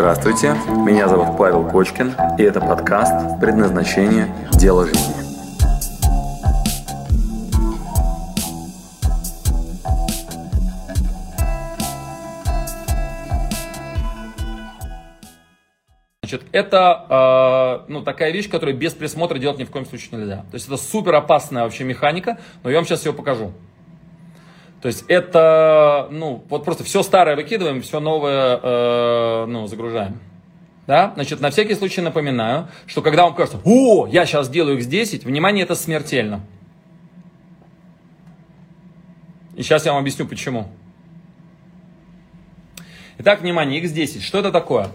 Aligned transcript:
Здравствуйте, 0.00 0.56
меня 0.86 1.08
зовут 1.08 1.36
Павел 1.36 1.68
Кочкин, 1.68 2.14
и 2.38 2.42
это 2.42 2.58
подкаст 2.58 3.38
«Предназначение. 3.38 4.34
Дело 4.52 4.86
жизни». 4.86 5.12
Значит, 16.22 16.44
это 16.52 17.84
э, 17.86 17.92
ну, 17.92 18.02
такая 18.02 18.30
вещь, 18.30 18.48
которую 18.48 18.78
без 18.78 18.94
присмотра 18.94 19.38
делать 19.38 19.58
ни 19.58 19.64
в 19.64 19.70
коем 19.70 19.84
случае 19.84 20.18
нельзя. 20.18 20.36
То 20.50 20.54
есть 20.54 20.66
это 20.66 20.78
супер 20.78 21.14
опасная 21.14 21.64
вообще 21.64 21.84
механика, 21.84 22.38
но 22.62 22.70
я 22.70 22.76
вам 22.76 22.86
сейчас 22.86 23.04
ее 23.04 23.12
покажу. 23.12 23.52
То 24.80 24.88
есть 24.88 25.04
это, 25.08 26.08
ну, 26.10 26.42
вот 26.48 26.64
просто 26.64 26.84
все 26.84 27.02
старое 27.02 27.36
выкидываем, 27.36 27.82
все 27.82 28.00
новое, 28.00 28.58
э, 28.62 29.44
ну, 29.46 29.66
загружаем. 29.66 30.18
Да? 30.86 31.12
Значит, 31.14 31.40
на 31.40 31.50
всякий 31.50 31.74
случай 31.74 32.00
напоминаю, 32.00 32.68
что 32.86 33.02
когда 33.02 33.24
вам 33.24 33.34
кажется, 33.34 33.60
о, 33.64 34.06
я 34.06 34.24
сейчас 34.24 34.48
делаю 34.48 34.78
x10, 34.78 35.24
внимание, 35.24 35.64
это 35.64 35.74
смертельно. 35.74 36.40
И 39.54 39.62
сейчас 39.62 39.84
я 39.84 39.92
вам 39.92 40.00
объясню, 40.00 40.26
почему. 40.26 40.68
Итак, 43.22 43.42
внимание, 43.42 43.82
X10. 43.82 44.22
Что 44.22 44.38
это 44.38 44.50
такое? 44.50 44.88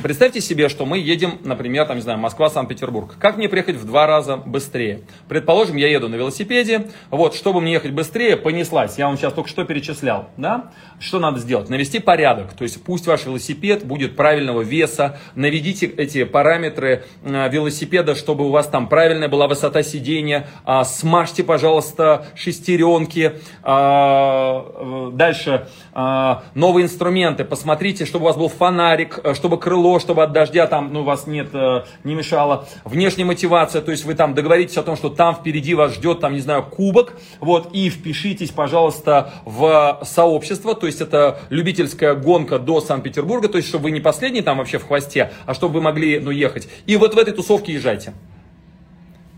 Представьте 0.00 0.40
себе, 0.40 0.68
что 0.68 0.86
мы 0.86 0.98
едем, 0.98 1.40
например, 1.42 1.86
там, 1.86 1.96
не 1.96 2.02
знаю, 2.02 2.20
Москва-Санкт-Петербург. 2.20 3.16
Как 3.18 3.36
мне 3.36 3.48
приехать 3.48 3.74
в 3.74 3.84
два 3.84 4.06
раза 4.06 4.36
быстрее? 4.36 5.00
Предположим, 5.28 5.74
я 5.74 5.88
еду 5.88 6.08
на 6.08 6.14
велосипеде. 6.14 6.86
Вот, 7.10 7.34
чтобы 7.34 7.60
мне 7.60 7.72
ехать 7.72 7.90
быстрее, 7.90 8.36
понеслась. 8.36 8.96
Я 8.96 9.08
вам 9.08 9.16
сейчас 9.16 9.32
только 9.32 9.50
что 9.50 9.64
перечислял, 9.64 10.28
да? 10.36 10.70
Что 11.00 11.18
надо 11.18 11.40
сделать? 11.40 11.68
Навести 11.68 11.98
порядок. 11.98 12.52
То 12.52 12.62
есть 12.62 12.80
пусть 12.80 13.08
ваш 13.08 13.26
велосипед 13.26 13.84
будет 13.84 14.14
правильного 14.14 14.62
веса. 14.62 15.18
Наведите 15.34 15.86
эти 15.86 16.22
параметры 16.22 17.02
э, 17.24 17.48
велосипеда, 17.50 18.14
чтобы 18.14 18.46
у 18.46 18.50
вас 18.50 18.68
там 18.68 18.88
правильная 18.88 19.28
была 19.28 19.48
высота 19.48 19.82
сидения. 19.82 20.46
А, 20.64 20.84
смажьте, 20.84 21.42
пожалуйста, 21.42 22.28
шестеренки. 22.36 23.32
А, 23.64 25.10
э, 25.10 25.16
дальше 25.16 25.66
а, 25.92 26.44
новые 26.54 26.84
инструменты 26.84 27.42
посмотрите, 27.42 27.63
чтобы 28.06 28.24
у 28.24 28.26
вас 28.28 28.36
был 28.36 28.48
фонарик, 28.48 29.20
э, 29.22 29.34
чтобы 29.34 29.58
крыло, 29.58 29.98
чтобы 29.98 30.22
от 30.22 30.32
дождя 30.32 30.66
там, 30.66 30.92
ну, 30.92 31.02
вас 31.02 31.26
нет, 31.26 31.48
э, 31.52 31.84
не 32.04 32.14
мешало. 32.14 32.66
Внешняя 32.84 33.24
мотивация, 33.24 33.82
то 33.82 33.90
есть 33.90 34.04
вы 34.04 34.14
там 34.14 34.34
договоритесь 34.34 34.76
о 34.76 34.82
том, 34.82 34.96
что 34.96 35.08
там 35.08 35.34
впереди 35.34 35.74
вас 35.74 35.94
ждет, 35.94 36.20
там, 36.20 36.34
не 36.34 36.40
знаю, 36.40 36.62
кубок, 36.62 37.14
вот, 37.40 37.70
и 37.72 37.90
впишитесь, 37.90 38.50
пожалуйста, 38.50 39.32
в 39.44 40.00
сообщество, 40.02 40.74
то 40.74 40.86
есть 40.86 41.00
это 41.00 41.38
любительская 41.50 42.14
гонка 42.14 42.58
до 42.58 42.80
Санкт-Петербурга, 42.80 43.48
то 43.48 43.56
есть 43.56 43.68
чтобы 43.68 43.84
вы 43.84 43.90
не 43.90 44.00
последний 44.00 44.42
там 44.42 44.58
вообще 44.58 44.78
в 44.78 44.86
хвосте, 44.86 45.32
а 45.46 45.54
чтобы 45.54 45.74
вы 45.74 45.80
могли, 45.80 46.20
ну, 46.20 46.30
ехать. 46.30 46.68
И 46.86 46.96
вот 46.96 47.14
в 47.14 47.18
этой 47.18 47.32
тусовке 47.32 47.72
езжайте. 47.72 48.14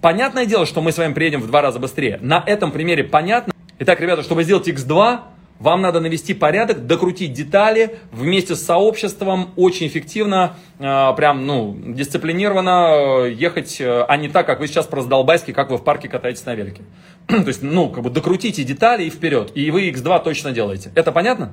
Понятное 0.01 0.47
дело, 0.47 0.67
что 0.67 0.83
мы 0.83 0.93
с 0.93 0.99
вами 0.99 1.15
приедем 1.15 1.41
в 1.41 1.47
два 1.49 1.63
раза 1.63 1.79
быстрее. 1.79 2.19
На 2.23 2.43
этом 2.47 2.71
примере 2.71 3.03
понятно. 3.03 3.53
Итак, 3.79 4.01
ребята, 4.01 4.23
чтобы 4.23 4.45
сделать 4.45 4.69
X2, 4.69 5.21
вам 5.59 5.81
надо 5.81 6.01
навести 6.01 6.35
порядок, 6.35 6.87
докрутить 6.87 7.33
детали 7.33 7.99
вместе 8.13 8.55
с 8.55 8.63
сообществом, 8.63 9.51
очень 9.57 9.87
эффективно, 9.87 10.57
э, 10.79 11.15
прям, 11.17 11.47
ну, 11.47 11.77
дисциплинированно 11.79 13.25
э, 13.25 13.33
ехать, 13.33 13.81
э, 13.81 14.05
а 14.07 14.17
не 14.17 14.29
так, 14.29 14.47
как 14.47 14.61
вы 14.61 14.67
сейчас 14.67 14.89
раздолбайски, 14.91 15.53
как 15.53 15.71
вы 15.71 15.79
в 15.79 15.85
парке 15.85 16.09
катаетесь 16.09 16.45
на 16.45 16.55
велике. 16.55 16.83
То 17.27 17.47
есть, 17.47 17.63
ну, 17.63 17.89
как 17.89 18.03
бы 18.03 18.11
докрутите 18.11 18.65
детали 18.65 19.05
и 19.05 19.11
вперед, 19.11 19.53
и 19.55 19.71
вы 19.71 19.89
X2 19.91 20.23
точно 20.23 20.53
делаете. 20.53 20.93
Это 20.95 21.11
понятно? 21.11 21.53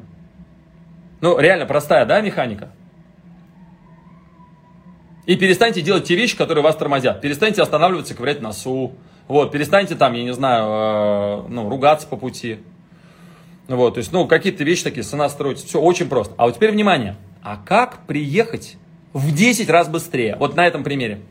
Ну, 1.21 1.39
реально 1.39 1.65
простая, 1.65 2.05
да, 2.05 2.19
механика? 2.19 2.71
И 5.25 5.37
перестаньте 5.37 5.81
делать 5.81 6.03
те 6.03 6.15
вещи, 6.15 6.35
которые 6.35 6.61
вас 6.61 6.75
тормозят. 6.75 7.21
Перестаньте 7.21 7.61
останавливаться, 7.61 8.13
ковырять 8.13 8.41
носу. 8.41 8.91
Вот, 9.29 9.53
перестаньте 9.53 9.95
там, 9.95 10.11
я 10.13 10.23
не 10.23 10.33
знаю, 10.33 11.45
ну, 11.47 11.69
ругаться 11.69 12.05
по 12.05 12.17
пути. 12.17 12.59
Вот, 13.67 13.93
то 13.93 13.99
есть, 13.99 14.11
ну, 14.11 14.27
какие-то 14.27 14.63
вещи 14.63 14.83
такие, 14.83 15.03
сына 15.03 15.29
строить, 15.29 15.59
все 15.63 15.79
очень 15.79 16.09
просто. 16.09 16.33
А 16.37 16.45
вот 16.45 16.55
теперь 16.55 16.71
внимание, 16.71 17.15
а 17.41 17.57
как 17.57 18.05
приехать 18.05 18.77
в 19.13 19.33
10 19.33 19.69
раз 19.69 19.87
быстрее? 19.87 20.35
Вот 20.37 20.55
на 20.55 20.67
этом 20.67 20.83
примере. 20.83 21.21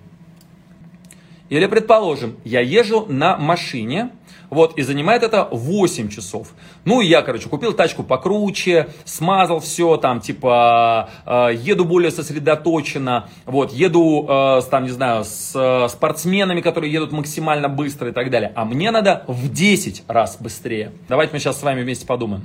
Или, 1.51 1.67
предположим, 1.67 2.37
я 2.45 2.61
езжу 2.61 3.05
на 3.07 3.37
машине, 3.37 4.11
вот, 4.53 4.77
и 4.77 4.83
занимает 4.83 5.23
это 5.23 5.49
8 5.51 6.11
часов. 6.11 6.49
Ну, 6.85 7.01
и 7.01 7.07
я, 7.07 7.23
короче, 7.23 7.49
купил 7.49 7.73
тачку 7.73 8.03
покруче, 8.03 8.89
смазал 9.05 9.61
все, 9.61 9.97
там, 9.97 10.21
типа, 10.21 11.09
э, 11.25 11.55
еду 11.55 11.87
более 11.87 12.11
сосредоточенно, 12.11 13.31
вот, 13.47 13.73
еду, 13.73 14.27
э, 14.29 14.61
там, 14.71 14.85
не 14.85 14.91
знаю, 14.91 15.25
с 15.25 15.53
э, 15.55 15.89
спортсменами, 15.89 16.61
которые 16.61 16.93
едут 16.93 17.13
максимально 17.13 17.71
быстро 17.71 18.11
и 18.11 18.13
так 18.13 18.31
далее. 18.31 18.53
А 18.55 18.67
мне 18.67 18.91
надо 18.91 19.25
в 19.27 19.51
10 19.51 20.05
раз 20.07 20.37
быстрее. 20.39 20.93
Давайте 21.09 21.33
мы 21.33 21.39
сейчас 21.39 21.59
с 21.59 21.63
вами 21.63 21.83
вместе 21.83 22.07
подумаем. 22.07 22.43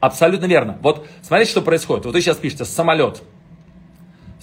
Абсолютно 0.00 0.46
верно. 0.46 0.78
Вот, 0.80 1.06
смотрите, 1.20 1.50
что 1.50 1.60
происходит. 1.60 2.06
Вот 2.06 2.14
вы 2.14 2.22
сейчас 2.22 2.38
пишете 2.38 2.64
самолет 2.64 3.22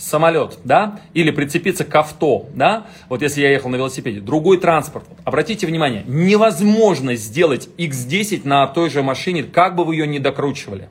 самолет, 0.04 0.60
да, 0.64 1.00
или 1.14 1.32
прицепиться 1.32 1.86
к 1.86 1.96
авто, 1.96 2.48
да, 2.54 2.88
вот 3.10 3.22
если 3.22 3.42
я 3.42 3.50
ехал 3.50 3.70
на 3.70 3.78
велосипеде, 3.78 4.20
другой 4.20 4.58
транспорт. 4.58 5.06
Обратите 5.24 5.66
внимание, 5.66 6.04
невозможно 6.06 7.16
сделать 7.16 7.70
X10 7.78 8.42
на 8.44 8.68
той 8.68 8.90
же 8.90 9.02
машине, 9.02 9.44
как 9.44 9.76
бы 9.76 9.86
вы 9.86 9.96
ее 9.96 10.08
ни 10.08 10.20
докручивали. 10.20 10.90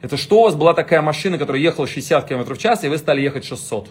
Это 0.00 0.16
что 0.16 0.40
у 0.40 0.44
вас 0.44 0.54
была 0.54 0.74
такая 0.74 1.02
машина, 1.02 1.38
которая 1.38 1.62
ехала 1.62 1.86
60 1.86 2.26
км 2.26 2.54
в 2.54 2.58
час, 2.58 2.82
и 2.84 2.88
вы 2.88 2.98
стали 2.98 3.20
ехать 3.20 3.44
600? 3.44 3.90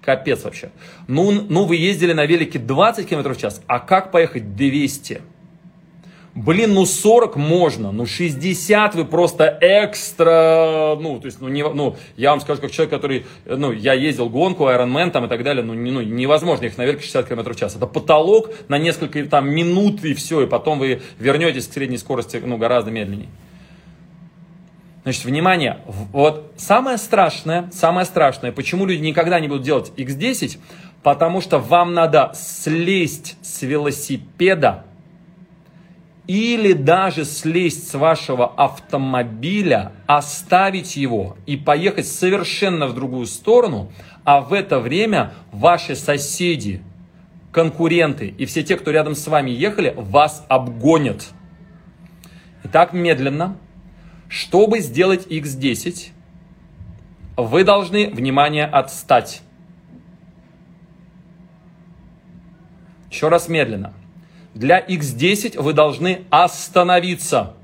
Капец 0.00 0.44
вообще. 0.44 0.70
Ну, 1.06 1.32
ну 1.32 1.64
вы 1.64 1.76
ездили 1.76 2.12
на 2.12 2.26
велике 2.26 2.58
20 2.58 3.08
км 3.08 3.34
в 3.34 3.38
час, 3.38 3.62
а 3.66 3.78
как 3.78 4.10
поехать 4.10 4.56
200? 4.56 5.22
Блин, 6.34 6.74
ну 6.74 6.84
40 6.84 7.36
можно, 7.36 7.92
ну 7.92 8.06
60 8.06 8.96
вы 8.96 9.04
просто 9.04 9.56
экстра, 9.60 10.98
ну, 11.00 11.20
то 11.20 11.26
есть, 11.26 11.40
ну, 11.40 11.46
не, 11.46 11.62
ну, 11.62 11.96
я 12.16 12.30
вам 12.30 12.40
скажу, 12.40 12.60
как 12.60 12.72
человек, 12.72 12.90
который, 12.90 13.24
ну, 13.44 13.70
я 13.70 13.92
ездил 13.92 14.28
гонку, 14.28 14.64
Ironman 14.64 15.12
там 15.12 15.26
и 15.26 15.28
так 15.28 15.44
далее, 15.44 15.62
ну, 15.62 15.74
не, 15.74 15.92
ну 15.92 16.02
невозможно 16.02 16.64
их 16.64 16.76
наверх 16.76 17.02
60 17.02 17.28
км 17.28 17.52
в 17.52 17.56
час. 17.56 17.76
Это 17.76 17.86
потолок 17.86 18.50
на 18.66 18.78
несколько 18.78 19.24
там 19.26 19.48
минут 19.48 20.04
и 20.04 20.12
все, 20.14 20.42
и 20.42 20.48
потом 20.48 20.80
вы 20.80 21.02
вернетесь 21.20 21.68
к 21.68 21.72
средней 21.72 21.98
скорости, 21.98 22.42
ну, 22.44 22.56
гораздо 22.56 22.90
медленнее. 22.90 23.28
Значит, 25.04 25.26
внимание, 25.26 25.78
вот 25.86 26.52
самое 26.56 26.98
страшное, 26.98 27.70
самое 27.72 28.06
страшное, 28.06 28.50
почему 28.50 28.86
люди 28.86 29.02
никогда 29.02 29.38
не 29.38 29.46
будут 29.46 29.62
делать 29.62 29.92
X10, 29.96 30.58
потому 31.04 31.40
что 31.40 31.60
вам 31.60 31.94
надо 31.94 32.32
слезть 32.34 33.36
с 33.40 33.62
велосипеда, 33.62 34.84
или 36.26 36.72
даже 36.72 37.24
слезть 37.24 37.88
с 37.88 37.94
вашего 37.94 38.46
автомобиля, 38.46 39.92
оставить 40.06 40.96
его 40.96 41.36
и 41.44 41.56
поехать 41.56 42.06
совершенно 42.06 42.86
в 42.86 42.94
другую 42.94 43.26
сторону, 43.26 43.92
а 44.24 44.40
в 44.40 44.52
это 44.54 44.80
время 44.80 45.34
ваши 45.52 45.94
соседи, 45.94 46.82
конкуренты 47.52 48.28
и 48.28 48.46
все 48.46 48.62
те, 48.62 48.76
кто 48.76 48.90
рядом 48.90 49.14
с 49.14 49.26
вами 49.26 49.50
ехали, 49.50 49.92
вас 49.96 50.44
обгонят. 50.48 51.28
Итак, 52.64 52.92
медленно. 52.92 53.58
Чтобы 54.28 54.80
сделать 54.80 55.26
x10, 55.26 56.08
вы 57.36 57.62
должны, 57.62 58.08
внимание, 58.08 58.64
отстать. 58.64 59.42
Еще 63.10 63.28
раз 63.28 63.48
медленно. 63.48 63.92
Для 64.54 64.80
X10 64.80 65.60
вы 65.60 65.72
должны 65.72 66.22
остановиться. 66.30 67.54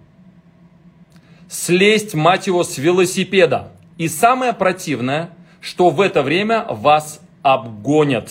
Слезть, 1.49 2.15
мать 2.15 2.47
его, 2.47 2.65
с 2.65 2.79
велосипеда. 2.79 3.73
И 3.97 4.09
самое 4.09 4.53
противное, 4.53 5.31
что 5.61 5.91
в 5.91 6.01
это 6.01 6.23
время 6.23 6.65
вас 6.69 7.21
обгонят. 7.43 8.31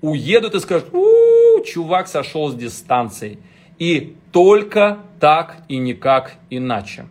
Уедут 0.00 0.54
и 0.54 0.60
скажут, 0.60 0.92
у 0.92 1.62
чувак 1.64 2.08
сошел 2.08 2.48
с 2.50 2.54
дистанции. 2.54 3.38
И 3.78 4.16
только 4.32 4.98
так 5.20 5.58
и 5.68 5.76
никак 5.76 6.34
иначе. 6.50 7.06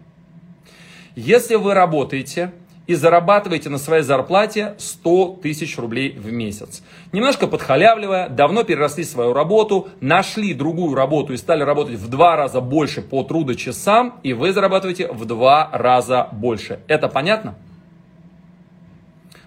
Если 1.16 1.56
вы 1.56 1.74
работаете 1.74 2.52
и 2.90 2.96
зарабатываете 2.96 3.70
на 3.70 3.78
своей 3.78 4.02
зарплате 4.02 4.74
100 4.80 5.42
тысяч 5.44 5.78
рублей 5.78 6.18
в 6.18 6.32
месяц. 6.32 6.82
Немножко 7.12 7.46
подхалявливая, 7.46 8.30
давно 8.30 8.64
переросли 8.64 9.04
свою 9.04 9.32
работу, 9.34 9.90
нашли 10.02 10.56
другую 10.56 10.96
работу 10.96 11.34
и 11.34 11.38
стали 11.38 11.62
работать 11.62 12.00
в 12.00 12.10
два 12.10 12.36
раза 12.36 12.62
больше 12.62 13.04
по 13.04 13.22
трудочасам, 13.22 14.16
и 14.24 14.34
вы 14.34 14.54
зарабатываете 14.54 15.08
в 15.12 15.26
два 15.26 15.70
раза 15.72 16.30
больше. 16.32 16.80
Это 16.88 17.08
понятно? 17.08 17.56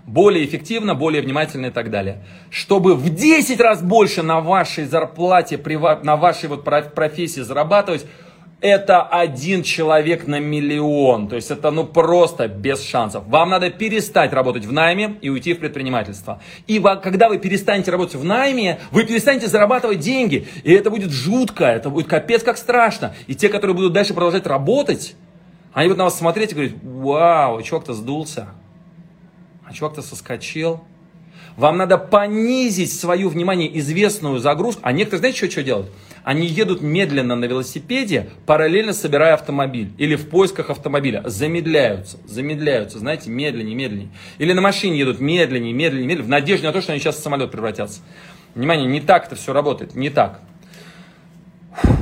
более 0.07 0.45
эффективно, 0.45 0.95
более 0.95 1.23
внимательно 1.23 1.67
и 1.67 1.71
так 1.71 1.91
далее. 1.91 2.25
Чтобы 2.51 2.95
в 2.95 3.09
10 3.09 3.61
раз 3.61 3.83
больше 3.83 4.23
на 4.23 4.41
вашей 4.41 4.85
зарплате, 4.85 5.61
на 6.03 6.17
вашей 6.17 6.49
вот 6.49 6.65
профессии 6.65 7.41
зарабатывать, 7.41 8.05
это 8.63 9.03
один 9.03 9.65
человек 9.65 10.29
на 10.29 10.39
миллион. 10.39 11.29
То 11.29 11.37
есть 11.37 11.51
это 11.51 11.71
ну 11.73 11.85
просто 11.85 12.47
без 12.47 12.83
шансов. 12.83 13.27
Вам 13.27 13.51
надо 13.51 13.71
перестать 13.71 14.33
работать 14.33 14.65
в 14.65 14.73
найме 14.73 15.17
и 15.21 15.29
уйти 15.29 15.53
в 15.53 15.59
предпринимательство. 15.59 16.41
И 16.69 16.81
когда 17.03 17.29
вы 17.29 17.39
перестанете 17.39 17.91
работать 17.91 18.15
в 18.15 18.25
найме, 18.25 18.79
вы 18.93 19.05
перестанете 19.05 19.49
зарабатывать 19.49 19.99
деньги. 19.99 20.47
И 20.63 20.73
это 20.73 20.91
будет 20.91 21.11
жутко, 21.11 21.65
это 21.65 21.91
будет 21.91 22.07
капец 22.07 22.45
как 22.45 22.57
страшно. 22.57 23.15
И 23.27 23.35
те, 23.35 23.49
которые 23.49 23.75
будут 23.75 23.93
дальше 23.93 24.15
продолжать 24.15 24.47
работать, 24.47 25.17
они 25.73 25.89
будут 25.89 25.99
на 25.99 26.05
вас 26.05 26.17
смотреть 26.17 26.53
и 26.53 26.55
говорить, 26.55 26.77
вау, 26.83 27.61
чувак-то 27.63 27.95
сдулся, 27.95 28.49
а 29.67 29.73
чувак-то 29.73 30.03
соскочил. 30.03 30.83
Вам 31.57 31.77
надо 31.77 31.99
понизить 31.99 32.93
свою, 32.93 33.29
внимание, 33.29 33.79
известную 33.79 34.39
загрузку. 34.39 34.81
А 34.85 34.93
некоторые, 34.93 35.19
знаете, 35.19 35.39
что, 35.39 35.51
что 35.51 35.63
делают? 35.63 35.91
Они 36.25 36.47
едут 36.47 36.83
медленно 36.83 37.35
на 37.35 37.47
велосипеде, 37.47 38.31
параллельно 38.47 38.93
собирая 38.93 39.35
автомобиль. 39.35 39.93
Или 39.99 40.15
в 40.15 40.29
поисках 40.29 40.71
автомобиля. 40.71 41.23
Замедляются, 41.27 42.19
замедляются, 42.27 42.99
знаете, 43.01 43.29
медленнее, 43.29 43.75
медленнее. 43.75 44.11
Или 44.39 44.53
на 44.53 44.61
машине 44.61 44.99
едут 44.99 45.19
медленнее, 45.19 45.73
медленнее, 45.73 46.07
медленнее, 46.07 46.27
в 46.27 46.29
надежде 46.29 46.67
на 46.67 46.73
то, 46.73 46.81
что 46.81 46.93
они 46.93 47.01
сейчас 47.01 47.17
в 47.17 47.23
самолет 47.23 47.51
превратятся. 47.51 48.03
Внимание, 48.55 48.87
не 48.87 49.01
так 49.01 49.27
это 49.27 49.35
все 49.35 49.53
работает, 49.53 49.95
не 49.95 50.11
так. 50.11 50.41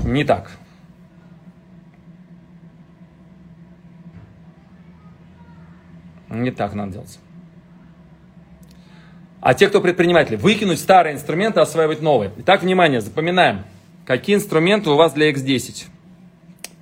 Не 0.05 0.25
так. 0.25 0.51
Не 6.29 6.51
так 6.51 6.75
надо 6.75 6.93
делать. 6.93 7.19
А 9.41 9.55
те, 9.55 9.69
кто 9.69 9.81
предприниматели, 9.81 10.37
выкинуть 10.37 10.79
старые 10.79 11.15
инструменты, 11.15 11.61
осваивать 11.61 12.03
новые. 12.03 12.33
Итак, 12.39 12.63
внимание, 12.63 13.01
запоминаем. 13.01 13.65
Какие 14.11 14.35
инструменты 14.35 14.91
у 14.91 14.97
вас 14.97 15.13
для 15.13 15.31
X10? 15.31 15.85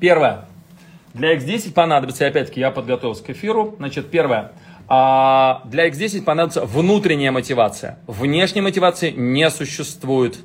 Первое. 0.01 0.47
Для 1.13 1.37
X10 1.37 1.75
понадобится, 1.75 2.27
опять-таки, 2.27 2.59
я 2.59 2.71
подготовился 2.71 3.23
к 3.23 3.29
эфиру. 3.29 3.75
Значит, 3.77 4.11
первое. 4.11 4.53
А 4.89 5.61
для 5.67 5.91
X10 5.91 6.23
понадобится 6.23 6.65
внутренняя 6.65 7.31
мотивация. 7.31 7.99
Внешней 8.07 8.63
мотивации 8.63 9.11
не 9.11 9.51
существует. 9.51 10.39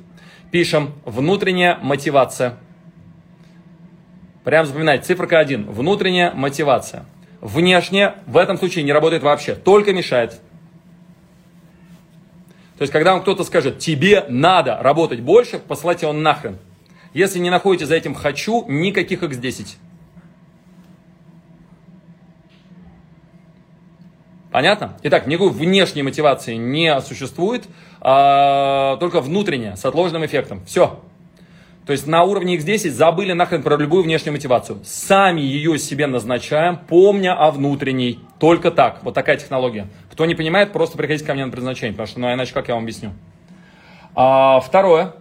Пишем 0.50 0.92
внутренняя 1.06 1.78
мотивация. 1.80 2.58
Прям 4.44 4.66
запоминайте, 4.66 5.06
циферка 5.06 5.38
1. 5.38 5.70
Внутренняя 5.70 6.34
мотивация. 6.34 7.06
Внешняя 7.40 8.16
в 8.26 8.36
этом 8.36 8.58
случае 8.58 8.84
не 8.84 8.92
работает 8.92 9.22
вообще, 9.22 9.54
только 9.54 9.94
мешает. 9.94 10.32
То 12.76 12.82
есть, 12.82 12.92
когда 12.92 13.14
вам 13.14 13.22
кто-то 13.22 13.42
скажет, 13.42 13.78
тебе 13.78 14.26
надо 14.28 14.76
работать 14.82 15.20
больше, 15.20 15.58
послайте 15.66 16.06
он 16.06 16.22
нахрен. 16.22 16.58
Если 17.14 17.38
не 17.38 17.48
находите 17.48 17.86
за 17.86 17.94
этим 17.94 18.14
«хочу», 18.14 18.64
никаких 18.66 19.22
X10. 19.22 19.76
Понятно? 24.50 24.96
Итак, 25.02 25.26
никакой 25.26 25.50
внешней 25.50 26.02
мотивации 26.02 26.54
не 26.54 27.00
существует, 27.00 27.64
а 28.00 28.96
только 28.98 29.20
внутренняя, 29.20 29.76
с 29.76 29.84
отложенным 29.84 30.24
эффектом. 30.26 30.64
Все. 30.64 31.00
То 31.86 31.92
есть 31.92 32.06
на 32.06 32.22
уровне 32.22 32.56
X10 32.56 32.90
забыли 32.90 33.32
нахрен 33.32 33.62
про 33.62 33.76
любую 33.76 34.04
внешнюю 34.04 34.32
мотивацию. 34.32 34.80
Сами 34.84 35.40
ее 35.40 35.78
себе 35.78 36.06
назначаем, 36.06 36.78
помня 36.78 37.34
о 37.34 37.50
внутренней. 37.50 38.20
Только 38.38 38.70
так. 38.70 39.02
Вот 39.02 39.14
такая 39.14 39.36
технология. 39.36 39.88
Кто 40.10 40.24
не 40.24 40.34
понимает, 40.34 40.72
просто 40.72 40.96
приходите 40.96 41.26
ко 41.26 41.34
мне 41.34 41.44
на 41.44 41.50
предназначение, 41.50 41.92
потому 41.92 42.06
что, 42.06 42.20
ну, 42.20 42.32
иначе 42.32 42.54
как 42.54 42.68
я 42.68 42.74
вам 42.74 42.84
объясню. 42.84 43.12
А, 44.14 44.60
второе. 44.60 45.14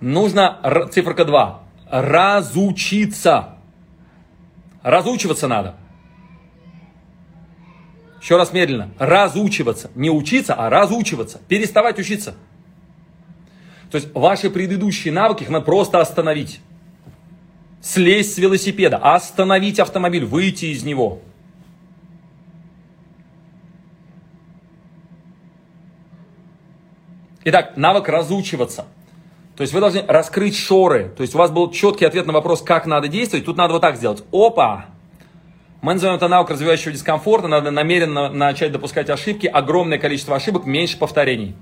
Нужно, 0.00 0.88
циферка 0.92 1.24
2, 1.24 1.62
разучиться. 1.90 3.56
Разучиваться 4.82 5.48
надо. 5.48 5.74
Еще 8.20 8.36
раз 8.36 8.52
медленно. 8.52 8.90
Разучиваться. 8.98 9.90
Не 9.94 10.10
учиться, 10.10 10.54
а 10.54 10.70
разучиваться. 10.70 11.40
Переставать 11.48 11.98
учиться. 11.98 12.34
То 13.90 13.96
есть 13.96 14.12
ваши 14.14 14.50
предыдущие 14.50 15.12
навыки 15.12 15.44
их 15.44 15.50
надо 15.50 15.64
просто 15.64 16.00
остановить. 16.00 16.60
Слезть 17.80 18.34
с 18.34 18.38
велосипеда, 18.38 18.98
остановить 18.98 19.80
автомобиль, 19.80 20.24
выйти 20.24 20.66
из 20.66 20.82
него. 20.82 21.22
Итак, 27.44 27.76
навык 27.76 28.08
разучиваться. 28.08 28.86
То 29.58 29.62
есть 29.62 29.74
вы 29.74 29.80
должны 29.80 30.04
раскрыть 30.06 30.56
шоры. 30.56 31.10
То 31.16 31.22
есть 31.22 31.34
у 31.34 31.38
вас 31.38 31.50
был 31.50 31.72
четкий 31.72 32.04
ответ 32.04 32.26
на 32.26 32.32
вопрос, 32.32 32.62
как 32.62 32.86
надо 32.86 33.08
действовать. 33.08 33.44
Тут 33.44 33.56
надо 33.56 33.72
вот 33.72 33.82
так 33.82 33.96
сделать. 33.96 34.22
Опа! 34.30 34.86
Мы 35.80 35.94
называем 35.94 36.16
это 36.16 36.28
навык 36.28 36.50
развивающего 36.50 36.92
дискомфорта. 36.92 37.48
Надо 37.48 37.72
намеренно 37.72 38.28
начать 38.28 38.70
допускать 38.70 39.10
ошибки. 39.10 39.48
Огромное 39.48 39.98
количество 39.98 40.36
ошибок, 40.36 40.64
меньше 40.64 40.96
повторений. 40.96 41.56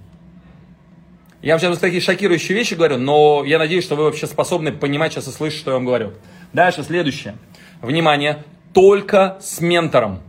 Я 1.41 1.55
вам 1.55 1.61
сейчас 1.61 1.79
такие 1.79 2.03
шокирующие 2.03 2.55
вещи 2.55 2.75
говорю, 2.75 2.99
но 2.99 3.45
я 3.47 3.59
надеюсь, 3.59 3.85
что 3.85 3.97
вы 3.97 4.05
вообще 4.05 4.27
способны 4.27 4.73
понимать 4.73 5.15
сейчас 5.15 5.29
и 5.29 5.31
слышать, 5.31 5.59
что 5.59 5.71
я 5.71 5.77
вам 5.77 5.87
говорю. 5.87 6.13
Дальше, 6.53 6.83
следующее. 6.83 7.39
Внимание, 7.81 8.45
только 8.75 9.39
с 9.41 9.63
ментором. 9.63 10.21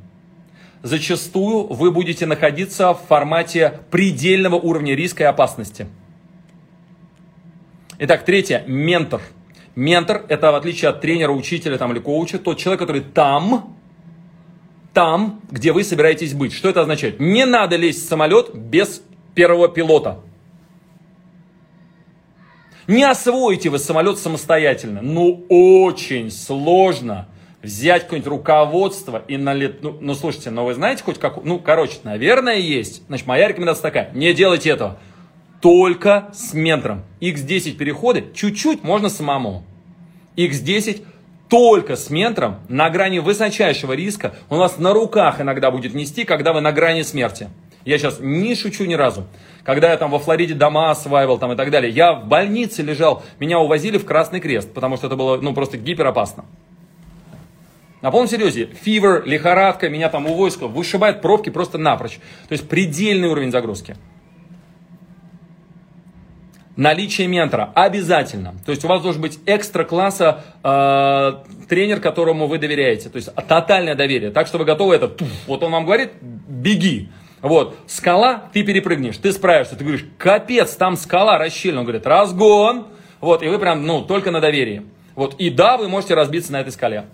Зачастую 0.83 1.67
вы 1.67 1.91
будете 1.91 2.27
находиться 2.27 2.93
в 2.93 3.01
формате 3.09 3.81
предельного 3.91 4.55
уровня 4.55 4.95
риска 4.95 5.23
и 5.23 5.27
опасности. 5.27 5.87
Итак, 7.99 8.25
третье, 8.25 8.63
ментор. 8.67 9.21
Ментор– 9.75 10.23
это 10.29 10.51
в 10.51 10.55
отличие 10.55 10.89
от 10.89 11.01
тренера, 11.01 11.31
учителя 11.31 11.79
там, 11.79 11.91
или 11.91 11.99
коуча, 11.99 12.37
тот 12.37 12.59
человек, 12.59 12.79
который 12.79 13.01
там, 13.01 13.75
там, 14.93 15.41
где 15.49 15.71
вы 15.71 15.83
собираетесь 15.83 16.33
быть. 16.35 16.53
Что 16.53 16.69
это 16.69 16.81
означает? 16.81 17.19
Не 17.19 17.45
надо 17.45 17.75
лезть 17.75 18.05
в 18.05 18.07
самолет 18.07 18.53
без 18.53 19.01
первого 19.33 19.67
пилота. 19.67 20.19
Не 22.85 23.03
освоите 23.03 23.69
вы 23.69 23.79
самолет 23.79 24.19
самостоятельно. 24.19 25.01
Ну, 25.01 25.45
очень 25.49 26.29
сложно 26.29 27.27
взять 27.63 28.03
какое-нибудь 28.03 28.29
руководство 28.29 29.23
и 29.27 29.37
налет... 29.37 29.81
Ну, 29.81 29.97
ну, 29.99 30.13
слушайте, 30.13 30.51
но 30.51 30.65
вы 30.65 30.75
знаете 30.75 31.03
хоть 31.03 31.19
как... 31.19 31.43
Ну, 31.43 31.57
короче, 31.59 31.97
наверное, 32.03 32.57
есть. 32.57 33.01
Значит, 33.07 33.25
моя 33.25 33.47
рекомендация 33.47 33.81
такая. 33.81 34.11
Не 34.13 34.33
делайте 34.33 34.69
этого. 34.69 34.99
Только 35.61 36.29
с 36.33 36.53
ментором. 36.53 37.03
X10 37.19 37.73
переходы 37.73 38.25
чуть-чуть 38.33 38.83
можно 38.83 39.09
самому. 39.09 39.63
X10 40.35 41.03
только 41.49 41.95
с 41.95 42.09
ментором 42.09 42.57
на 42.67 42.89
грани 42.89 43.19
высочайшего 43.19 43.93
риска 43.93 44.35
он 44.49 44.59
вас 44.59 44.77
на 44.77 44.93
руках 44.93 45.41
иногда 45.41 45.71
будет 45.71 45.93
нести, 45.93 46.25
когда 46.25 46.53
вы 46.53 46.61
на 46.61 46.71
грани 46.71 47.01
смерти. 47.01 47.49
Я 47.85 47.97
сейчас 47.97 48.19
не 48.19 48.53
шучу 48.53 48.83
ни 48.85 48.95
разу. 48.95 49.25
Когда 49.63 49.91
я 49.91 49.97
там 49.97 50.11
во 50.11 50.19
Флориде 50.19 50.53
дома 50.53 50.91
осваивал 50.91 51.37
там 51.37 51.53
и 51.53 51.55
так 51.55 51.71
далее, 51.71 51.89
я 51.89 52.13
в 52.13 52.27
больнице 52.27 52.81
лежал, 52.81 53.23
меня 53.39 53.59
увозили 53.59 53.97
в 53.97 54.05
Красный 54.05 54.41
Крест, 54.41 54.73
потому 54.73 54.97
что 54.97 55.07
это 55.07 55.15
было 55.15 55.37
ну 55.37 55.53
просто 55.53 55.77
гиперопасно. 55.77 56.45
На 58.01 58.11
полном 58.11 58.29
серьезе, 58.29 58.65
фивер, 58.65 59.23
лихорадка, 59.25 59.89
меня 59.89 60.09
там 60.09 60.27
у 60.27 60.35
войска 60.35 60.67
вышибает 60.67 61.21
пробки 61.21 61.49
просто 61.49 61.77
напрочь. 61.77 62.19
То 62.47 62.53
есть 62.53 62.67
предельный 62.69 63.29
уровень 63.29 63.51
загрузки. 63.51 63.95
Наличие 66.77 67.25
ментора 67.27 67.71
обязательно. 67.73 68.53
То 68.63 68.71
есть 68.71 68.85
у 68.85 68.87
вас 68.87 69.01
должен 69.01 69.19
быть 69.19 69.39
экстра 69.47 69.83
класса 69.83 70.43
э, 70.63 71.65
тренер, 71.67 71.99
которому 71.99 72.45
вы 72.45 72.59
доверяете. 72.59 73.09
То 73.09 73.15
есть 73.15 73.33
тотальное 73.47 73.95
доверие. 73.95 74.29
Так 74.29 74.45
что 74.45 74.59
вы 74.59 74.65
готовы 74.65 74.93
это, 74.93 75.11
вот 75.47 75.63
он 75.63 75.71
вам 75.71 75.85
говорит, 75.85 76.11
беги. 76.21 77.09
Вот, 77.41 77.77
скала, 77.87 78.43
ты 78.53 78.63
перепрыгнешь, 78.63 79.17
ты 79.17 79.31
справишься, 79.31 79.75
ты 79.75 79.83
говоришь, 79.83 80.05
капец, 80.17 80.75
там 80.75 80.97
скала 80.97 81.37
расщелина. 81.37 81.79
Он 81.79 81.85
говорит, 81.85 82.05
разгон. 82.05 82.87
Вот, 83.21 83.41
и 83.41 83.47
вы 83.47 83.57
прям, 83.57 83.85
ну, 83.85 84.03
только 84.03 84.29
на 84.29 84.39
доверии. 84.39 84.85
Вот, 85.15 85.35
и 85.39 85.49
да, 85.49 85.77
вы 85.77 85.87
можете 85.87 86.13
разбиться 86.13 86.51
на 86.51 86.61
этой 86.61 86.71
скале. 86.71 87.05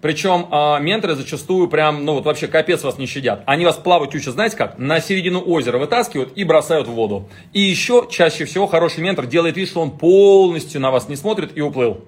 Причем 0.00 0.46
э, 0.50 0.80
менторы 0.80 1.14
зачастую 1.14 1.68
прям, 1.68 2.04
ну 2.04 2.14
вот 2.14 2.24
вообще 2.24 2.46
капец 2.46 2.82
вас 2.82 2.96
не 2.96 3.06
щадят. 3.06 3.42
Они 3.46 3.66
вас 3.66 3.76
плавать 3.76 4.14
учат, 4.14 4.34
знаете 4.34 4.56
как? 4.56 4.78
На 4.78 5.00
середину 5.00 5.42
озера 5.44 5.78
вытаскивают 5.78 6.32
и 6.36 6.44
бросают 6.44 6.88
в 6.88 6.92
воду. 6.92 7.28
И 7.52 7.60
еще 7.60 8.06
чаще 8.10 8.46
всего 8.46 8.66
хороший 8.66 9.00
ментор 9.00 9.26
делает 9.26 9.56
вид, 9.56 9.68
что 9.68 9.80
он 9.80 9.90
полностью 9.90 10.80
на 10.80 10.90
вас 10.90 11.08
не 11.08 11.16
смотрит 11.16 11.56
и 11.56 11.60
уплыл. 11.60 12.04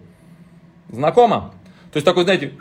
Знакомо? 0.88 1.52
То 1.92 1.99
есть 1.99 2.06
такой, 2.06 2.25
знаете, 2.25 2.54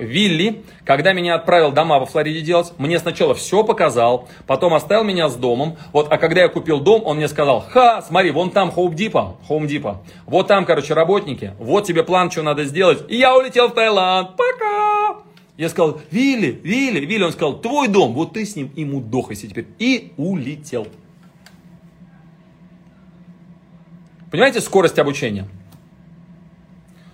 Вилли, 0.00 0.62
когда 0.84 1.12
меня 1.12 1.34
отправил 1.34 1.72
дома 1.72 1.98
во 1.98 2.06
Флориде 2.06 2.40
делать, 2.40 2.72
мне 2.78 2.98
сначала 2.98 3.34
все 3.34 3.62
показал, 3.62 4.28
потом 4.46 4.74
оставил 4.74 5.04
меня 5.04 5.28
с 5.28 5.36
домом. 5.36 5.76
Вот, 5.92 6.08
а 6.10 6.18
когда 6.18 6.42
я 6.42 6.48
купил 6.48 6.80
дом, 6.80 7.02
он 7.04 7.18
мне 7.18 7.28
сказал, 7.28 7.60
ха, 7.60 8.02
смотри, 8.02 8.30
вон 8.30 8.50
там 8.50 8.72
Хоум 8.72 8.94
Дипа, 8.94 9.36
Хоум 9.46 9.66
Дипа. 9.66 10.02
Вот 10.26 10.48
там, 10.48 10.64
короче, 10.64 10.94
работники, 10.94 11.54
вот 11.58 11.84
тебе 11.84 12.02
план, 12.02 12.30
что 12.30 12.42
надо 12.42 12.64
сделать. 12.64 13.02
И 13.08 13.16
я 13.16 13.36
улетел 13.36 13.68
в 13.68 13.74
Таиланд, 13.74 14.36
пока. 14.36 15.22
Я 15.56 15.68
сказал, 15.68 16.00
Вилли, 16.10 16.58
Вилли, 16.62 17.00
Вилли, 17.04 17.24
он 17.24 17.32
сказал, 17.32 17.60
твой 17.60 17.88
дом, 17.88 18.14
вот 18.14 18.32
ты 18.32 18.46
с 18.46 18.56
ним 18.56 18.70
и 18.74 18.84
мудохайся 18.84 19.46
теперь. 19.46 19.66
И 19.78 20.12
улетел. 20.16 20.86
Понимаете 24.30 24.60
скорость 24.60 24.98
обучения? 24.98 25.48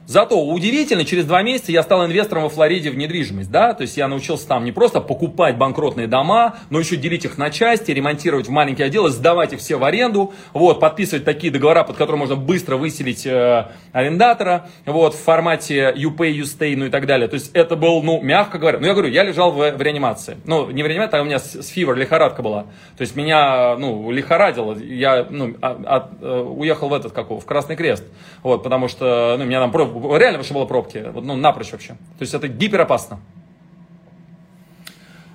Зато 0.06 0.40
удивительно, 0.40 1.04
через 1.04 1.24
два 1.24 1.42
месяца 1.42 1.72
я 1.72 1.82
стал 1.82 2.06
инвестором 2.06 2.44
во 2.44 2.48
Флориде 2.48 2.90
в 2.90 2.96
недвижимость, 2.96 3.50
да, 3.50 3.74
то 3.74 3.82
есть 3.82 3.96
я 3.96 4.06
научился 4.06 4.46
там 4.46 4.64
не 4.64 4.70
просто 4.70 5.00
покупать 5.00 5.58
банкротные 5.58 6.06
дома, 6.06 6.58
но 6.70 6.78
еще 6.78 6.96
делить 6.96 7.24
их 7.24 7.38
на 7.38 7.50
части, 7.50 7.90
ремонтировать 7.90 8.46
в 8.46 8.50
маленькие 8.50 8.86
отделы, 8.86 9.10
сдавать 9.10 9.52
их 9.52 9.58
все 9.58 9.76
в 9.76 9.82
аренду, 9.84 10.32
вот, 10.52 10.78
подписывать 10.78 11.24
такие 11.24 11.52
договора, 11.52 11.82
под 11.82 11.96
которые 11.96 12.20
можно 12.20 12.36
быстро 12.36 12.76
выселить 12.76 13.26
э, 13.26 13.66
арендатора, 13.90 14.68
вот, 14.84 15.14
в 15.14 15.18
формате 15.18 15.92
you 15.96 16.16
pay, 16.16 16.32
you 16.32 16.42
stay, 16.42 16.76
ну 16.76 16.84
и 16.84 16.90
так 16.90 17.06
далее. 17.06 17.26
То 17.26 17.34
есть 17.34 17.50
это 17.52 17.74
был, 17.74 18.00
ну, 18.04 18.20
мягко 18.20 18.58
говоря, 18.58 18.78
ну 18.78 18.86
я 18.86 18.92
говорю, 18.92 19.10
я 19.10 19.24
лежал 19.24 19.50
в, 19.50 19.56
в 19.56 19.82
реанимации, 19.82 20.36
ну, 20.44 20.70
не 20.70 20.84
в 20.84 20.86
реанимации, 20.86 21.18
а 21.18 21.22
у 21.22 21.24
меня 21.24 21.40
с, 21.40 21.52
с 21.52 21.66
фивер, 21.66 21.96
лихорадка 21.96 22.42
была, 22.42 22.62
то 22.96 23.00
есть 23.00 23.16
меня, 23.16 23.76
ну, 23.76 24.08
лихорадило, 24.12 24.78
я, 24.78 25.26
ну, 25.28 25.56
от, 25.60 25.84
от, 25.84 26.04
э, 26.22 26.40
уехал 26.42 26.90
в 26.90 26.94
этот, 26.94 27.10
какого, 27.10 27.40
в 27.40 27.44
Красный 27.44 27.74
Крест, 27.74 28.04
вот, 28.44 28.62
потому 28.62 28.86
что, 28.86 29.34
ну, 29.36 29.44
меня 29.44 29.60
там 29.60 29.72
реально 30.16 30.38
вообще 30.38 30.54
было 30.54 30.64
пробки, 30.64 31.04
вот, 31.12 31.24
ну, 31.24 31.36
напрочь 31.36 31.72
вообще. 31.72 31.94
То 31.94 32.22
есть 32.22 32.34
это 32.34 32.48
гиперопасно. 32.48 33.20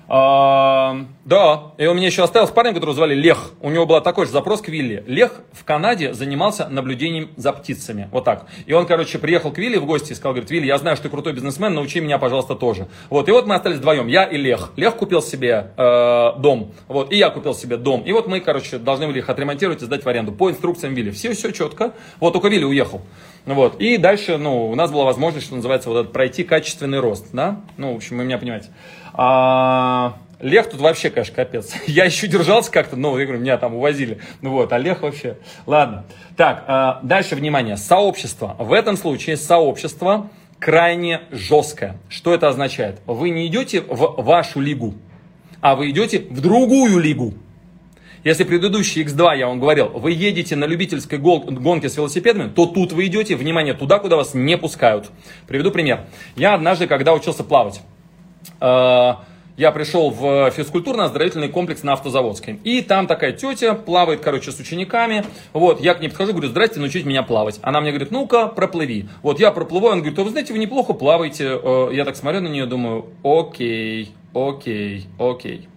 А, 0.08 1.06
да, 1.24 1.72
и 1.78 1.86
у 1.86 1.94
меня 1.94 2.06
еще 2.06 2.22
остался 2.22 2.52
парень, 2.52 2.74
которого 2.74 2.94
звали 2.94 3.14
Лех. 3.14 3.52
У 3.60 3.70
него 3.70 3.86
был 3.86 4.00
такой 4.00 4.26
же 4.26 4.32
запрос 4.32 4.60
к 4.60 4.68
Вилли. 4.68 5.04
Лех 5.06 5.40
в 5.52 5.64
Канаде 5.64 6.12
занимался 6.12 6.68
наблюдением 6.68 7.30
за 7.36 7.52
птицами. 7.52 8.08
Вот 8.12 8.24
так. 8.24 8.46
И 8.66 8.72
он, 8.72 8.86
короче, 8.86 9.18
приехал 9.18 9.52
к 9.52 9.58
Вилли 9.58 9.78
в 9.78 9.86
гости 9.86 10.12
и 10.12 10.14
сказал, 10.14 10.32
говорит, 10.32 10.50
Вилли, 10.50 10.66
я 10.66 10.78
знаю, 10.78 10.96
что 10.96 11.04
ты 11.04 11.10
крутой 11.10 11.32
бизнесмен, 11.32 11.74
научи 11.74 12.00
меня, 12.00 12.18
пожалуйста, 12.18 12.54
тоже. 12.54 12.88
Вот, 13.08 13.28
и 13.28 13.32
вот 13.32 13.46
мы 13.46 13.54
остались 13.54 13.78
вдвоем, 13.78 14.06
я 14.06 14.24
и 14.24 14.36
Лех. 14.36 14.72
Лех 14.76 14.96
купил 14.96 15.22
себе 15.22 15.72
э, 15.76 16.32
дом, 16.38 16.72
вот, 16.88 17.12
и 17.12 17.16
я 17.16 17.30
купил 17.30 17.54
себе 17.54 17.76
дом. 17.76 18.02
И 18.02 18.12
вот 18.12 18.26
мы, 18.26 18.40
короче, 18.40 18.78
должны 18.78 19.06
были 19.06 19.18
их 19.18 19.30
отремонтировать 19.30 19.82
и 19.82 19.84
сдать 19.84 20.04
в 20.04 20.08
аренду 20.08 20.32
по 20.32 20.50
инструкциям 20.50 20.94
Вилли. 20.94 21.10
Все, 21.10 21.32
все 21.32 21.52
четко. 21.52 21.92
Вот, 22.20 22.32
только 22.32 22.48
Вилли 22.48 22.64
уехал. 22.64 23.02
Вот. 23.44 23.80
И 23.80 23.96
дальше, 23.96 24.36
ну, 24.36 24.70
у 24.70 24.74
нас 24.74 24.90
была 24.92 25.04
возможность, 25.04 25.46
что 25.46 25.56
называется, 25.56 25.88
вот 25.88 25.98
этот, 25.98 26.12
пройти 26.12 26.44
качественный 26.44 27.00
рост, 27.00 27.26
да? 27.32 27.60
Ну, 27.76 27.92
в 27.92 27.96
общем, 27.96 28.18
вы 28.18 28.24
меня 28.24 28.38
понимаете. 28.38 28.68
А, 29.14 30.16
Лех 30.40 30.68
тут 30.68 30.80
вообще, 30.80 31.10
конечно, 31.10 31.34
капец. 31.34 31.72
Я 31.86 32.04
еще 32.04 32.26
держался 32.26 32.70
как-то, 32.70 32.96
но, 32.96 33.18
я 33.18 33.26
говорю, 33.26 33.40
меня 33.40 33.58
там 33.58 33.76
увозили. 33.76 34.18
Ну 34.40 34.50
вот, 34.50 34.72
а 34.72 34.78
Лех 34.78 35.02
вообще. 35.02 35.36
Ладно. 35.66 36.04
Так, 36.36 36.64
а, 36.66 37.00
дальше, 37.02 37.36
внимание. 37.36 37.76
Сообщество. 37.76 38.56
В 38.58 38.72
этом 38.72 38.96
случае 38.96 39.36
сообщество 39.36 40.30
крайне 40.58 41.22
жесткое. 41.30 41.96
Что 42.08 42.34
это 42.34 42.48
означает? 42.48 43.00
Вы 43.06 43.30
не 43.30 43.46
идете 43.46 43.82
в 43.82 44.22
вашу 44.22 44.60
лигу, 44.60 44.94
а 45.60 45.74
вы 45.76 45.90
идете 45.90 46.20
в 46.20 46.40
другую 46.40 46.98
лигу. 46.98 47.34
Если 48.24 48.44
предыдущий 48.44 49.02
X2, 49.02 49.38
я 49.38 49.48
вам 49.48 49.58
говорил, 49.58 49.88
вы 49.88 50.12
едете 50.12 50.54
на 50.54 50.64
любительской 50.64 51.18
гонке 51.18 51.88
с 51.88 51.96
велосипедами, 51.96 52.48
то 52.48 52.66
тут 52.66 52.92
вы 52.92 53.06
идете, 53.06 53.34
внимание, 53.34 53.74
туда, 53.74 53.98
куда 53.98 54.14
вас 54.14 54.34
не 54.34 54.56
пускают. 54.56 55.10
Приведу 55.48 55.72
пример. 55.72 56.02
Я 56.36 56.54
однажды, 56.54 56.86
когда 56.86 57.14
учился 57.14 57.42
плавать, 57.42 57.80
я 59.56 59.70
пришел 59.70 60.10
в 60.10 60.50
физкультурно-оздоровительный 60.50 61.48
комплекс 61.48 61.82
на 61.82 61.92
Автозаводской. 61.92 62.58
И 62.64 62.80
там 62.80 63.06
такая 63.06 63.32
тетя 63.32 63.74
плавает, 63.74 64.20
короче, 64.20 64.50
с 64.50 64.58
учениками. 64.58 65.24
Вот, 65.52 65.80
я 65.80 65.94
к 65.94 66.00
ней 66.00 66.08
подхожу, 66.08 66.32
говорю, 66.32 66.48
здрасте, 66.48 66.80
научите 66.80 67.06
меня 67.06 67.22
плавать. 67.22 67.60
Она 67.62 67.80
мне 67.80 67.90
говорит, 67.90 68.10
ну-ка, 68.10 68.46
проплыви. 68.46 69.08
Вот, 69.22 69.38
я 69.40 69.52
проплыву, 69.52 69.88
он 69.88 69.98
говорит, 69.98 70.18
а 70.18 70.24
вы 70.24 70.30
знаете, 70.30 70.52
вы 70.52 70.58
неплохо 70.58 70.94
плаваете. 70.94 71.60
Э, 71.62 71.90
я 71.92 72.04
так 72.04 72.16
смотрю 72.16 72.40
на 72.40 72.48
нее, 72.48 72.66
думаю, 72.66 73.06
окей, 73.22 74.14
окей, 74.34 75.06
окей. 75.18 75.68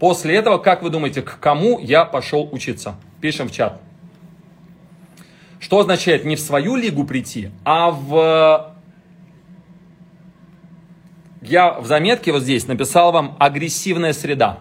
После 0.00 0.34
этого, 0.34 0.58
как 0.58 0.82
вы 0.82 0.90
думаете, 0.90 1.22
к 1.22 1.38
кому 1.38 1.78
я 1.80 2.04
пошел 2.04 2.48
учиться? 2.50 2.94
Пишем 3.20 3.48
в 3.48 3.52
чат. 3.52 3.80
Что 5.60 5.80
означает 5.80 6.24
не 6.24 6.36
в 6.36 6.40
свою 6.40 6.76
лигу 6.76 7.04
прийти, 7.04 7.50
а 7.64 7.90
в... 7.90 8.74
Я 11.48 11.80
в 11.80 11.86
заметке 11.86 12.30
вот 12.30 12.42
здесь 12.42 12.66
написал 12.66 13.10
вам 13.10 13.34
агрессивная 13.38 14.12
среда. 14.12 14.60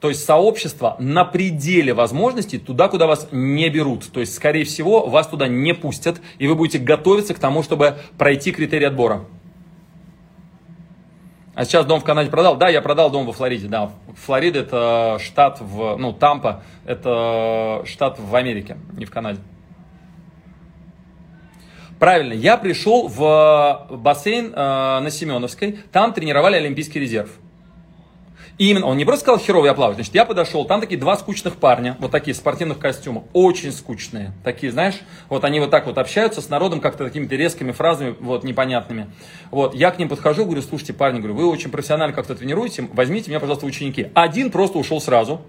То 0.00 0.08
есть 0.08 0.24
сообщество 0.24 0.96
на 0.98 1.26
пределе 1.26 1.92
возможностей 1.92 2.58
туда, 2.58 2.88
куда 2.88 3.06
вас 3.06 3.28
не 3.32 3.68
берут. 3.68 4.10
То 4.10 4.20
есть, 4.20 4.34
скорее 4.34 4.64
всего, 4.64 5.06
вас 5.06 5.26
туда 5.26 5.46
не 5.46 5.74
пустят, 5.74 6.22
и 6.38 6.48
вы 6.48 6.54
будете 6.54 6.78
готовиться 6.78 7.34
к 7.34 7.38
тому, 7.38 7.62
чтобы 7.62 7.98
пройти 8.16 8.50
критерий 8.50 8.86
отбора. 8.86 9.26
А 11.54 11.66
сейчас 11.66 11.84
дом 11.84 12.00
в 12.00 12.04
Канаде 12.04 12.30
продал? 12.30 12.56
Да, 12.56 12.70
я 12.70 12.80
продал 12.80 13.10
дом 13.10 13.26
во 13.26 13.32
Флориде, 13.32 13.68
да. 13.68 13.90
Флорида 14.24 14.60
это 14.60 15.18
штат 15.20 15.60
в, 15.60 15.98
ну, 15.98 16.14
Тампа, 16.14 16.62
это 16.86 17.82
штат 17.84 18.18
в 18.18 18.34
Америке, 18.34 18.78
не 18.96 19.04
в 19.04 19.10
Канаде. 19.10 19.40
Правильно, 22.00 22.32
я 22.32 22.56
пришел 22.56 23.08
в 23.08 23.86
бассейн 23.90 24.54
э, 24.54 25.00
на 25.00 25.10
Семеновской, 25.10 25.80
там 25.92 26.14
тренировали 26.14 26.56
Олимпийский 26.56 26.98
резерв. 26.98 27.28
И 28.56 28.70
именно, 28.70 28.86
он 28.86 28.96
не 28.96 29.04
просто 29.04 29.24
сказал 29.24 29.38
херово 29.38 29.66
я 29.66 29.74
плаваю, 29.74 29.96
значит, 29.96 30.14
я 30.14 30.24
подошел, 30.24 30.64
там 30.64 30.80
такие 30.80 30.98
два 30.98 31.18
скучных 31.18 31.56
парня, 31.56 31.98
вот 32.00 32.10
такие, 32.10 32.34
спортивных 32.34 32.78
костюмах, 32.78 33.24
очень 33.34 33.70
скучные, 33.70 34.32
такие, 34.44 34.72
знаешь, 34.72 34.94
вот 35.28 35.44
они 35.44 35.60
вот 35.60 35.70
так 35.70 35.84
вот 35.84 35.98
общаются 35.98 36.40
с 36.40 36.48
народом 36.48 36.80
как-то 36.80 37.04
такими 37.04 37.26
резкими 37.26 37.72
фразами, 37.72 38.16
вот, 38.18 38.44
непонятными. 38.44 39.12
Вот, 39.50 39.74
я 39.74 39.90
к 39.90 39.98
ним 39.98 40.08
подхожу, 40.08 40.46
говорю, 40.46 40.62
слушайте, 40.62 40.94
парни, 40.94 41.18
говорю, 41.18 41.34
вы 41.34 41.46
очень 41.46 41.70
профессионально 41.70 42.14
как-то 42.14 42.34
тренируете, 42.34 42.88
возьмите 42.94 43.28
меня, 43.28 43.40
пожалуйста, 43.40 43.66
ученики. 43.66 44.08
Один 44.14 44.50
просто 44.50 44.78
ушел 44.78 45.02
сразу, 45.02 45.42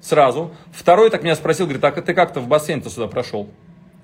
сразу. 0.00 0.50
Второй 0.72 1.10
так 1.10 1.22
меня 1.22 1.36
спросил, 1.36 1.66
говорит, 1.66 1.84
а 1.84 1.92
ты 1.92 2.14
как-то 2.14 2.40
в 2.40 2.48
бассейн-то 2.48 2.90
сюда 2.90 3.06
прошел? 3.06 3.48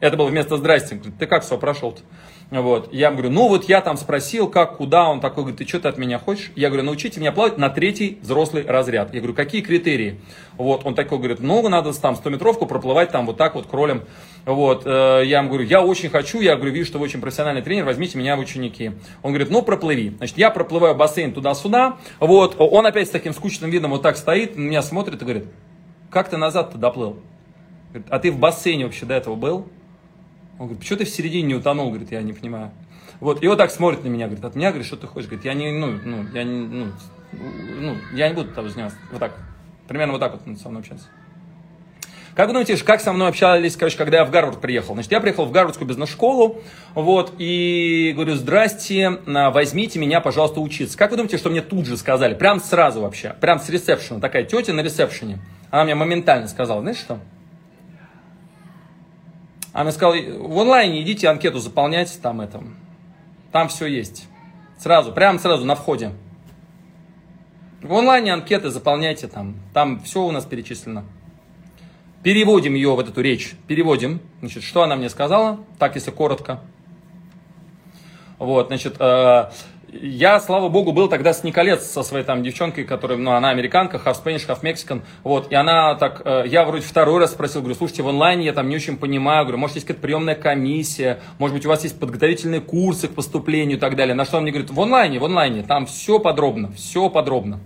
Это 0.04 0.18
было 0.18 0.26
вместо 0.26 0.58
здрасте. 0.58 0.96
Говорит, 0.96 1.16
ты 1.18 1.26
как 1.26 1.44
сюда 1.44 1.56
прошел-то? 1.56 2.02
Вот. 2.50 2.92
Я 2.92 3.10
говорю, 3.10 3.30
ну 3.30 3.48
вот 3.48 3.70
я 3.70 3.80
там 3.80 3.96
спросил, 3.96 4.50
как, 4.50 4.76
куда. 4.76 5.08
Он 5.08 5.18
такой 5.18 5.44
говорит, 5.44 5.56
ты 5.56 5.66
что 5.66 5.80
ты 5.80 5.88
от 5.88 5.96
меня 5.96 6.18
хочешь? 6.18 6.52
Я 6.56 6.68
говорю, 6.68 6.84
научите 6.84 7.20
меня 7.20 7.32
плавать 7.32 7.56
на 7.56 7.70
третий 7.70 8.18
взрослый 8.20 8.66
разряд. 8.66 9.14
Я 9.14 9.20
говорю, 9.20 9.32
какие 9.32 9.62
критерии? 9.62 10.20
Вот. 10.58 10.84
Он 10.84 10.94
такой 10.94 11.16
говорит, 11.16 11.40
ну 11.40 11.66
надо 11.70 11.90
там 11.98 12.16
100-метровку 12.22 12.66
проплывать 12.66 13.12
там 13.12 13.24
вот 13.24 13.38
так 13.38 13.54
вот 13.54 13.66
кролем. 13.66 14.02
Вот. 14.44 14.82
Э, 14.84 15.22
я 15.24 15.38
ему 15.38 15.48
говорю, 15.48 15.64
я 15.64 15.80
очень 15.80 16.10
хочу, 16.10 16.42
я 16.42 16.56
говорю, 16.56 16.72
вижу, 16.72 16.88
что 16.88 16.98
вы 16.98 17.04
очень 17.04 17.22
профессиональный 17.22 17.62
тренер, 17.62 17.86
возьмите 17.86 18.18
меня 18.18 18.36
в 18.36 18.40
ученики. 18.40 18.92
Он 19.22 19.32
говорит, 19.32 19.48
ну 19.48 19.62
проплыви. 19.62 20.10
Значит, 20.18 20.36
я 20.36 20.50
проплываю 20.50 20.94
бассейн 20.94 21.32
туда-сюда. 21.32 21.96
Вот. 22.20 22.56
Он 22.58 22.84
опять 22.84 23.08
с 23.08 23.10
таким 23.10 23.32
скучным 23.32 23.70
видом 23.70 23.92
вот 23.92 24.02
так 24.02 24.18
стоит, 24.18 24.54
на 24.54 24.60
меня 24.60 24.82
смотрит 24.82 25.22
и 25.22 25.24
говорит, 25.24 25.44
как 26.10 26.28
ты 26.28 26.36
назад-то 26.36 26.76
доплыл? 26.76 27.16
а 28.08 28.18
ты 28.18 28.30
в 28.30 28.38
бассейне 28.38 28.84
вообще 28.84 29.06
до 29.06 29.14
этого 29.14 29.34
был? 29.34 29.68
Он 30.58 30.66
говорит, 30.66 30.78
почему 30.80 30.98
ты 30.98 31.04
в 31.04 31.08
середине 31.08 31.48
не 31.48 31.54
утонул? 31.54 31.88
Говорит, 31.88 32.12
я 32.12 32.22
не 32.22 32.32
понимаю. 32.32 32.70
Вот, 33.20 33.42
и 33.42 33.48
вот 33.48 33.58
так 33.58 33.70
смотрит 33.70 34.04
на 34.04 34.08
меня, 34.08 34.26
говорит, 34.26 34.44
от 34.44 34.54
меня, 34.54 34.70
говорит, 34.70 34.86
что 34.86 34.96
ты 34.96 35.06
хочешь? 35.06 35.28
Говорит, 35.28 35.44
я 35.44 35.54
не, 35.54 35.72
ну, 35.72 35.98
ну, 36.04 36.26
я 36.32 36.44
не, 36.44 36.66
ну, 36.66 36.92
ну, 37.32 37.96
я 38.12 38.28
не 38.28 38.34
буду 38.34 38.52
того 38.52 38.68
заниматься. 38.68 38.98
Вот 39.10 39.20
так. 39.20 39.36
Примерно 39.88 40.12
вот 40.12 40.20
так 40.20 40.32
вот 40.32 40.42
он 40.46 40.56
со 40.56 40.68
мной 40.68 40.80
общается. 40.80 41.06
Как 42.34 42.48
вы 42.48 42.54
думаете, 42.54 42.76
как 42.84 43.00
со 43.00 43.12
мной 43.12 43.28
общались, 43.28 43.76
короче, 43.76 43.96
когда 43.96 44.18
я 44.18 44.24
в 44.24 44.30
Гарвард 44.32 44.60
приехал? 44.60 44.94
Значит, 44.94 45.12
я 45.12 45.20
приехал 45.20 45.44
в 45.44 45.52
Гарвардскую 45.52 45.86
бизнес-школу, 45.86 46.62
вот, 46.94 47.34
и 47.38 48.10
говорю, 48.12 48.34
здрасте, 48.34 49.20
возьмите 49.24 50.00
меня, 50.00 50.20
пожалуйста, 50.20 50.60
учиться. 50.60 50.98
Как 50.98 51.12
вы 51.12 51.16
думаете, 51.16 51.36
что 51.36 51.50
мне 51.50 51.62
тут 51.62 51.86
же 51.86 51.96
сказали? 51.96 52.34
Прям 52.34 52.60
сразу 52.60 53.02
вообще, 53.02 53.36
прям 53.40 53.60
с 53.60 53.68
ресепшена, 53.68 54.18
такая 54.18 54.42
тетя 54.42 54.72
на 54.72 54.80
ресепшене. 54.80 55.38
Она 55.70 55.84
мне 55.84 55.94
моментально 55.94 56.48
сказала, 56.48 56.80
знаешь 56.80 56.98
что? 56.98 57.20
Она 59.74 59.90
сказала, 59.90 60.14
в 60.14 60.58
онлайне 60.58 61.02
идите 61.02 61.28
анкету 61.28 61.58
заполняйте, 61.58 62.16
там 62.22 62.40
это, 62.40 62.62
там 63.50 63.68
все 63.68 63.86
есть. 63.86 64.28
Сразу, 64.78 65.12
прямо 65.12 65.40
сразу 65.40 65.64
на 65.64 65.74
входе. 65.74 66.12
В 67.82 67.92
онлайне 67.92 68.32
анкеты 68.32 68.70
заполняйте 68.70 69.26
там, 69.26 69.56
там 69.74 70.00
все 70.00 70.22
у 70.22 70.30
нас 70.30 70.44
перечислено. 70.44 71.04
Переводим 72.22 72.74
ее, 72.74 72.90
вот 72.94 73.08
эту 73.08 73.20
речь, 73.20 73.54
переводим. 73.66 74.20
Значит, 74.38 74.62
что 74.62 74.84
она 74.84 74.94
мне 74.94 75.10
сказала, 75.10 75.58
так 75.80 75.96
если 75.96 76.12
коротко. 76.12 76.60
Вот, 78.38 78.68
значит, 78.68 78.94
э, 79.00 79.50
я, 80.00 80.40
слава 80.40 80.68
богу, 80.68 80.92
был 80.92 81.08
тогда 81.08 81.32
с 81.32 81.44
Николец 81.44 81.84
со 81.84 82.02
своей 82.02 82.24
там 82.24 82.42
девчонкой, 82.42 82.84
которая, 82.84 83.18
ну, 83.18 83.32
она 83.32 83.50
американка, 83.50 84.00
half 84.04 84.22
Spanish, 84.22 84.46
half 84.46 84.62
Mexican, 84.62 85.02
вот, 85.22 85.50
и 85.50 85.54
она 85.54 85.94
так, 85.94 86.22
э, 86.24 86.44
я 86.46 86.64
вроде 86.64 86.84
второй 86.84 87.20
раз 87.20 87.32
спросил, 87.32 87.60
говорю, 87.60 87.76
слушайте, 87.76 88.02
в 88.02 88.08
онлайне 88.08 88.44
я 88.46 88.52
там 88.52 88.68
не 88.68 88.76
очень 88.76 88.96
понимаю, 88.96 89.44
говорю, 89.44 89.58
может, 89.58 89.76
есть 89.76 89.86
какая-то 89.86 90.02
приемная 90.02 90.34
комиссия, 90.34 91.20
может 91.38 91.54
быть, 91.56 91.66
у 91.66 91.68
вас 91.68 91.84
есть 91.84 91.98
подготовительные 91.98 92.60
курсы 92.60 93.08
к 93.08 93.14
поступлению 93.14 93.76
и 93.76 93.80
так 93.80 93.96
далее, 93.96 94.14
на 94.14 94.24
что 94.24 94.38
он 94.38 94.42
мне 94.42 94.52
говорит, 94.52 94.70
в 94.70 94.80
онлайне, 94.80 95.18
в 95.18 95.24
онлайне, 95.24 95.62
там 95.62 95.86
все 95.86 96.18
подробно, 96.18 96.72
все 96.72 97.08
подробно. 97.08 97.60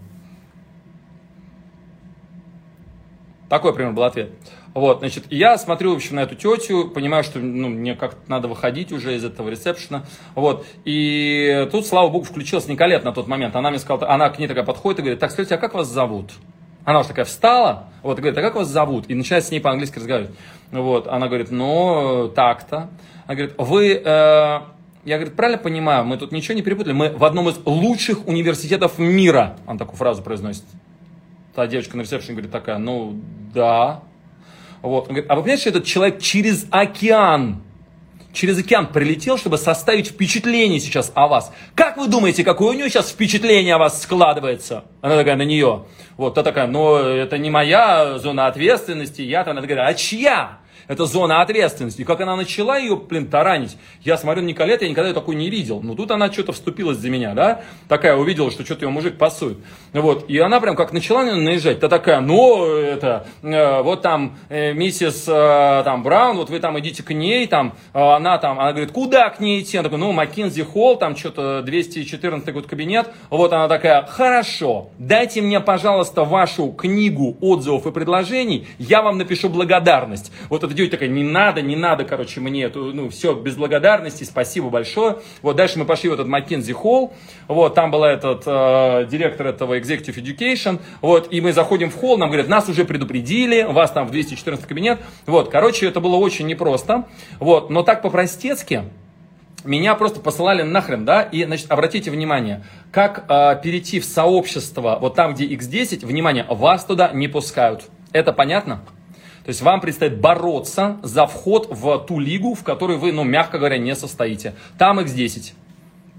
Такой, 3.49 3.73
примерно, 3.73 3.97
был 3.97 4.05
ответ. 4.05 4.31
Вот, 4.79 5.01
значит, 5.01 5.25
я 5.31 5.59
смотрю, 5.59 5.93
в 5.93 5.97
общем, 5.97 6.15
на 6.17 6.21
эту 6.21 6.37
тетю, 6.37 6.89
понимаю, 6.89 7.25
что 7.25 7.41
ну, 7.41 7.69
мне 7.69 7.97
как-то 7.97 8.21
надо 8.29 8.47
выходить 8.47 8.93
уже 8.93 9.17
из 9.17 9.25
этого 9.25 9.49
ресепшена. 9.49 10.05
Вот, 10.37 10.65
и 10.85 11.69
тут, 11.73 11.85
слава 11.85 12.09
богу, 12.09 12.25
включилась 12.25 12.69
Николет 12.69 13.03
на 13.03 13.11
тот 13.13 13.27
момент. 13.27 13.57
Она 13.57 13.71
мне 13.71 13.81
сказала, 13.81 14.09
она 14.13 14.31
к 14.31 14.39
ней 14.39 14.47
такая 14.47 14.65
подходит 14.65 15.01
и 15.01 15.03
говорит, 15.03 15.19
так, 15.19 15.33
скажите, 15.33 15.57
а 15.57 15.59
как 15.59 15.75
вас 15.75 15.89
зовут? 15.89 16.31
Она 16.85 17.01
уже 17.01 17.09
такая 17.09 17.25
встала, 17.25 17.89
вот, 18.05 18.19
и 18.19 18.21
говорит, 18.21 18.39
а 18.39 18.43
как 18.43 18.55
вас 18.55 18.69
зовут? 18.69 19.07
И 19.09 19.15
начинает 19.17 19.45
с 19.45 19.51
ней 19.51 19.59
по-английски 19.59 19.99
разговаривать. 19.99 20.31
Вот, 20.71 21.09
она 21.09 21.27
говорит, 21.27 21.51
ну, 21.51 22.31
так-то. 22.33 22.89
Она 23.27 23.35
говорит, 23.35 23.57
вы, 23.59 23.95
э, 23.95 24.01
я, 24.05 24.63
говорит, 25.05 25.35
правильно 25.35 25.61
понимаю, 25.61 26.05
мы 26.05 26.19
тут 26.19 26.31
ничего 26.31 26.55
не 26.55 26.63
перепутали, 26.63 26.93
мы 26.93 27.11
в 27.11 27.25
одном 27.25 27.49
из 27.49 27.59
лучших 27.65 28.29
университетов 28.29 28.99
мира. 28.99 29.57
Она 29.67 29.77
такую 29.77 29.97
фразу 29.97 30.23
произносит. 30.23 30.65
Та 31.57 31.67
девочка 31.67 31.97
на 31.97 32.03
ресепшене 32.03 32.35
говорит 32.35 32.53
такая, 32.53 32.79
ну, 32.79 33.21
да. 33.53 34.03
Вот, 34.83 35.03
он 35.03 35.09
говорит, 35.09 35.27
а 35.31 35.35
вы 35.35 35.43
понимаете, 35.43 35.63
что 35.63 35.71
этот 35.71 35.85
человек 35.85 36.21
через 36.21 36.67
океан 36.71 37.63
через 38.33 38.59
океан 38.59 38.87
прилетел, 38.87 39.37
чтобы 39.37 39.59
составить 39.59 40.09
впечатление 40.09 40.81
сейчас 40.81 41.11
о 41.15 41.27
вас. 41.27 41.53
Как 41.75 41.97
вы 41.97 42.09
думаете, 42.09 42.45
какое 42.45 42.71
у 42.71 42.73
нее 42.73 42.89
сейчас 42.89 43.11
впечатление 43.11 43.75
о 43.75 43.79
вас 43.79 44.03
складывается? 44.03 44.85
Она 45.01 45.17
такая 45.17 45.37
на 45.37 45.43
нее. 45.43 45.87
Вот, 46.17 46.35
та 46.35 46.43
такая, 46.43 46.67
ну, 46.67 46.97
это 46.97 47.39
не 47.39 47.51
моя 47.51 48.19
зона 48.19 48.47
ответственности. 48.47 49.23
Я-то, 49.23 49.53
она 49.53 49.61
такая, 49.61 49.85
а 49.87 49.95
чья? 49.95 50.59
Это 50.89 51.05
зона 51.05 51.43
ответственности. 51.43 52.01
И 52.01 52.05
как 52.05 52.21
она 52.21 52.35
начала 52.35 52.79
ее, 52.79 52.97
блин, 52.97 53.29
таранить, 53.29 53.77
я 54.03 54.17
смотрю 54.17 54.43
на 54.43 54.49
Николет, 54.49 54.83
я 54.83 54.89
никогда 54.89 55.09
ее 55.09 55.15
такой 55.15 55.37
не 55.37 55.51
видел. 55.51 55.81
Но 55.83 55.95
тут 55.95 56.11
она 56.11 56.33
что-то 56.33 56.53
вступилась 56.53 56.99
за 56.99 57.11
меня, 57.11 57.35
да, 57.35 57.61
такая 57.87 58.17
увидела, 58.17 58.51
что 58.51 58.65
что-то 58.65 58.87
ее 58.87 58.91
мужик 58.91 59.19
пасует. 59.19 59.59
Вот, 59.93 60.29
и 60.29 60.39
она 60.39 60.61
прям 60.61 60.75
как 60.75 60.93
начала 60.93 61.23
наезжать, 61.23 61.81
та 61.81 61.89
такая, 61.89 62.21
ну, 62.21 62.67
это, 62.67 63.27
э, 63.43 63.83
вот 63.83 64.03
там 64.03 64.39
э, 64.49 64.73
миссис 64.73 65.25
э, 65.29 65.83
там 65.85 66.03
Браун, 66.03 66.37
вот 66.37 66.51
вы 66.51 66.59
там 66.59 66.79
идите 66.81 67.03
к 67.03 67.13
ней, 67.13 67.47
там, 67.47 67.75
э, 67.93 68.01
она 68.01 68.39
там, 68.39 68.59
она 68.59 68.73
говорит, 68.73 68.93
куда 68.93 69.29
к 69.31 69.41
ней 69.41 69.63
идти? 69.63 69.77
Она 69.77 69.85
такая, 69.85 70.01
ну, 70.01 70.13
Маккинзи 70.13 70.63
Холл, 70.63 70.97
там 70.97 71.17
что-то 71.17 71.63
214 71.63 72.53
год 72.53 72.67
кабинет. 72.67 73.09
Вот 73.29 73.53
она 73.53 73.69
такая, 73.69 74.07
хорошо, 74.07 74.89
дайте 74.99 75.43
мне, 75.43 75.61
пожалуйста, 75.61 76.25
вашу 76.25 76.73
книгу 76.73 77.37
отзывов 77.41 77.87
и 77.87 77.93
предложений, 77.93 78.67
я 78.79 79.03
вам 79.03 79.19
напишу 79.19 79.49
благодарность. 79.49 80.33
Вот 80.49 80.65
это 80.65 80.78
девочка 80.79 80.97
такая, 80.97 81.09
не 81.09 81.25
надо, 81.25 81.61
не 81.61 81.77
надо, 81.77 82.05
короче, 82.05 82.41
мне 82.41 82.65
эту, 82.65 82.93
ну, 82.95 83.11
все, 83.11 83.35
без 83.35 83.57
благодарности, 83.57 84.25
спасибо 84.25 84.71
большое. 84.71 85.19
Вот 85.43 85.57
дальше 85.57 85.79
мы 85.79 85.85
пошли 85.85 86.09
в 86.09 86.15
этот 86.15 86.27
Маккензи 86.27 86.73
Холл, 86.73 87.13
вот, 87.49 87.75
там 87.75 87.91
была 87.91 88.13
этот 88.13 88.45
э, 88.47 89.07
директор 89.11 89.49
этого 89.49 89.79
Executive 89.79 90.17
Education, 90.17 90.81
вот, 91.01 91.33
и 91.33 91.41
мы 91.41 91.53
заходим 91.53 91.91
в 91.91 91.97
холл, 91.97 92.17
нам 92.17 92.29
говорят, 92.29 92.49
нас 92.49 92.69
уже 92.69 92.85
предупредили, 92.85 93.63
вас 93.63 93.91
там 93.91 94.07
в 94.07 94.11
214 94.11 94.67
кабинет, 94.67 95.01
вот, 95.27 95.51
короче, 95.51 95.87
это 95.87 96.01
было 96.01 96.17
очень 96.17 96.47
непросто, 96.47 97.07
вот, 97.41 97.71
но 97.71 97.83
так 97.83 98.03
по-простецки, 98.03 98.85
меня 99.65 99.97
просто 99.97 100.21
посылали 100.21 100.63
нахрен, 100.63 101.05
да, 101.05 101.23
и, 101.23 101.45
значит, 101.45 101.71
обратите 101.71 102.11
внимание, 102.11 102.65
как 102.93 103.25
э, 103.29 103.61
перейти 103.63 103.99
в 103.99 104.05
сообщество, 104.05 104.99
вот 105.01 105.15
там, 105.17 105.35
где 105.35 105.47
X10, 105.47 106.07
внимание, 106.07 106.47
вас 106.49 106.85
туда 106.85 107.11
не 107.13 107.27
пускают. 107.27 107.85
Это 108.13 108.33
понятно? 108.33 108.81
То 109.49 109.51
есть 109.51 109.63
вам 109.63 109.81
предстоит 109.81 110.21
бороться 110.21 110.99
за 111.03 111.27
вход 111.27 111.69
в 111.71 112.01
ту 112.01 112.19
лигу, 112.19 112.53
в 112.53 112.63
которой 112.63 112.99
вы, 112.99 113.13
ну, 113.13 113.25
мягко 113.25 113.57
говоря, 113.57 113.79
не 113.79 113.95
состоите. 113.95 114.55
Там 114.77 115.01
X10. 115.01 115.55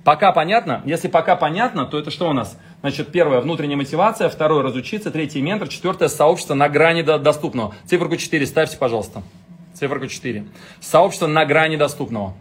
Пока 0.03 0.31
понятно? 0.31 0.81
Если 0.83 1.09
пока 1.09 1.35
понятно, 1.35 1.85
то 1.85 1.99
это 1.99 2.09
что 2.09 2.27
у 2.27 2.33
нас? 2.33 2.57
Значит, 2.81 3.11
первое, 3.11 3.39
внутренняя 3.41 3.77
мотивация, 3.77 4.29
второе, 4.29 4.63
разучиться, 4.63 5.11
третье, 5.11 5.43
ментор, 5.43 5.67
четвертое, 5.67 6.09
сообщество 6.09 6.55
на 6.55 6.69
грани 6.69 7.03
до 7.03 7.19
доступного. 7.19 7.75
Циферку 7.85 8.17
4 8.17 8.47
ставьте, 8.47 8.77
пожалуйста. 8.77 9.21
Циферку 9.75 10.07
4. 10.07 10.47
Сообщество 10.79 11.27
на 11.27 11.45
грани 11.45 11.75
доступного. 11.75 12.33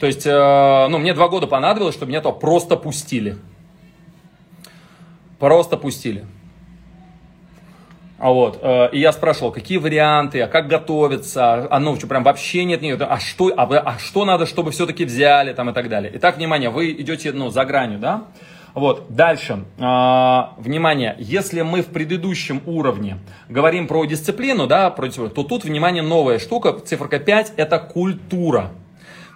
То 0.00 0.06
есть, 0.06 0.26
э, 0.26 0.86
ну, 0.88 0.98
мне 0.98 1.14
два 1.14 1.28
года 1.28 1.46
понадобилось, 1.46 1.94
чтобы 1.94 2.10
меня 2.10 2.20
то 2.20 2.32
просто 2.32 2.76
пустили. 2.76 3.36
Просто 5.38 5.76
пустили. 5.76 6.26
А 8.18 8.30
вот, 8.30 8.60
э, 8.62 8.88
и 8.92 9.00
я 9.00 9.12
спрашивал, 9.12 9.52
какие 9.52 9.76
варианты, 9.76 10.40
а 10.40 10.48
как 10.48 10.68
готовиться, 10.68 11.66
а 11.70 11.78
ну 11.78 11.96
что, 11.96 12.06
прям 12.06 12.22
вообще 12.22 12.64
нет, 12.64 12.80
нет, 12.80 13.02
а 13.02 13.18
что, 13.20 13.52
а, 13.54 13.64
а 13.64 13.98
что 13.98 14.24
надо, 14.24 14.46
чтобы 14.46 14.70
все-таки 14.70 15.04
взяли 15.04 15.52
там 15.52 15.68
и 15.68 15.74
так 15.74 15.90
далее. 15.90 16.10
Итак, 16.14 16.38
внимание, 16.38 16.70
вы 16.70 16.92
идете, 16.92 17.32
ну, 17.32 17.50
за 17.50 17.66
гранью, 17.66 17.98
да? 17.98 18.24
Вот, 18.72 19.06
дальше, 19.10 19.64
э, 19.78 19.82
внимание, 20.56 21.14
если 21.18 21.60
мы 21.60 21.82
в 21.82 21.86
предыдущем 21.86 22.62
уровне 22.64 23.18
говорим 23.50 23.86
про 23.86 24.04
дисциплину, 24.06 24.66
да, 24.66 24.88
про, 24.88 25.10
то 25.10 25.42
тут, 25.42 25.64
внимание, 25.64 26.02
новая 26.02 26.38
штука, 26.38 26.72
циферка 26.72 27.18
5, 27.18 27.52
это 27.56 27.78
культура. 27.78 28.70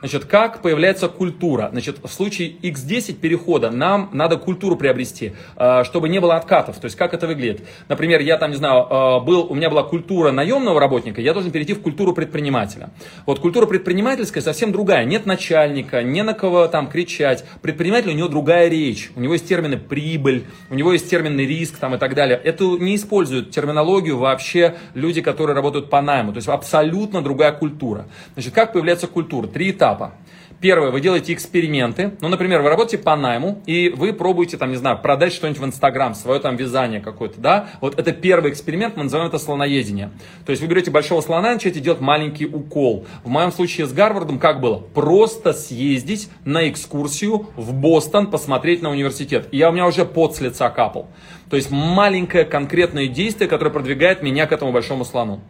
Значит, 0.01 0.25
как 0.25 0.63
появляется 0.63 1.09
культура? 1.09 1.69
Значит, 1.73 1.99
в 2.03 2.09
случае 2.09 2.53
X10 2.63 3.15
перехода 3.15 3.71
нам 3.71 4.09
надо 4.13 4.39
культуру 4.39 4.77
приобрести, 4.77 5.35
э, 5.57 5.85
чтобы 5.85 6.09
не 6.09 6.21
было 6.21 6.37
откатов. 6.37 6.79
То 6.79 6.87
есть, 6.87 6.97
как 6.97 7.13
это 7.13 7.27
выглядит? 7.27 7.67
Например, 7.89 8.21
я 8.21 8.39
там, 8.39 8.51
не 8.51 8.57
знаю, 8.57 8.87
э, 8.89 9.21
был, 9.21 9.47
у 9.51 9.55
меня 9.55 9.69
была 9.69 9.83
культура 9.83 10.31
наемного 10.31 10.81
работника, 10.81 11.21
я 11.21 11.35
должен 11.35 11.51
перейти 11.51 11.75
в 11.75 11.83
культуру 11.83 12.15
предпринимателя. 12.15 12.91
Вот 13.27 13.41
культура 13.41 13.67
предпринимательская 13.67 14.43
совсем 14.43 14.73
другая. 14.73 15.05
Нет 15.05 15.27
начальника, 15.27 16.03
не 16.03 16.23
на 16.23 16.33
кого 16.33 16.67
там 16.67 16.89
кричать. 16.89 17.45
Предприниматель, 17.61 18.11
у 18.11 18.15
него 18.15 18.29
другая 18.29 18.69
речь. 18.69 19.11
У 19.17 19.21
него 19.21 19.35
есть 19.35 19.47
термины 19.47 19.77
прибыль, 19.77 20.47
у 20.71 20.75
него 20.75 20.95
есть 20.95 21.11
термины 21.11 21.43
риск 21.43 21.77
там 21.77 21.95
и 21.95 21.99
так 21.99 22.15
далее. 22.15 22.41
Это 22.43 22.65
не 22.65 22.97
используют 22.97 23.51
терминологию 23.51 24.17
вообще 24.17 24.77
люди, 24.95 25.21
которые 25.21 25.55
работают 25.55 25.91
по 25.91 26.01
найму. 26.01 26.33
То 26.33 26.39
есть, 26.39 26.49
абсолютно 26.49 27.21
другая 27.21 27.53
культура. 27.53 28.07
Значит, 28.33 28.55
как 28.55 28.73
появляется 28.73 29.07
культура? 29.07 29.47
Три 29.47 29.73
этапа 29.73 29.90
этапа. 29.91 30.13
Первое, 30.61 30.91
вы 30.91 31.01
делаете 31.01 31.33
эксперименты. 31.33 32.13
Ну, 32.21 32.29
например, 32.29 32.61
вы 32.61 32.69
работаете 32.69 33.03
по 33.03 33.17
найму, 33.17 33.63
и 33.65 33.89
вы 33.89 34.13
пробуете, 34.13 34.59
там, 34.59 34.71
не 34.71 34.77
знаю, 34.77 34.99
продать 34.99 35.33
что-нибудь 35.33 35.59
в 35.59 35.65
Инстаграм, 35.65 36.15
свое 36.15 36.39
там 36.39 36.57
вязание 36.57 37.01
какое-то, 37.01 37.41
да? 37.41 37.71
Вот 37.81 37.99
это 37.99 38.13
первый 38.13 38.51
эксперимент, 38.51 38.95
мы 38.95 39.05
называем 39.05 39.31
это 39.31 39.39
слоноедение. 39.39 40.11
То 40.45 40.51
есть 40.51 40.61
вы 40.61 40.69
берете 40.69 40.91
большого 40.91 41.23
слона 41.23 41.53
и 41.53 41.55
начинаете 41.55 41.81
делать 41.81 42.01
маленький 42.01 42.45
укол. 42.45 43.07
В 43.25 43.31
моем 43.31 43.53
случае 43.53 43.87
с 43.87 43.93
Гарвардом 43.95 44.39
как 44.39 44.61
было? 44.61 44.77
Просто 44.77 45.55
съездить 45.55 46.29
на 46.45 46.69
экскурсию 46.69 47.47
в 47.57 47.73
Бостон, 47.73 48.27
посмотреть 48.27 48.83
на 48.83 48.91
университет. 48.91 49.49
И 49.53 49.57
я 49.57 49.71
у 49.71 49.73
меня 49.73 49.87
уже 49.87 50.05
пот 50.05 50.37
с 50.37 50.43
лица 50.43 50.69
капал. 50.69 51.09
То 51.49 51.57
есть 51.57 51.71
маленькое 51.71 52.45
конкретное 52.45 53.07
действие, 53.07 53.49
которое 53.49 53.71
продвигает 53.71 54.23
меня 54.23 54.47
к 54.47 54.53
этому 54.53 54.73
большому 54.73 55.07
слону. 55.07 55.41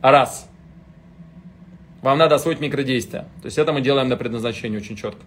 Раз. 0.00 0.48
Вам 2.04 2.18
надо 2.18 2.34
освоить 2.34 2.60
микродействия. 2.60 3.22
То 3.40 3.46
есть 3.46 3.56
это 3.56 3.72
мы 3.72 3.80
делаем 3.80 4.10
на 4.10 4.18
предназначение 4.18 4.78
очень 4.78 4.94
четко. 4.94 5.22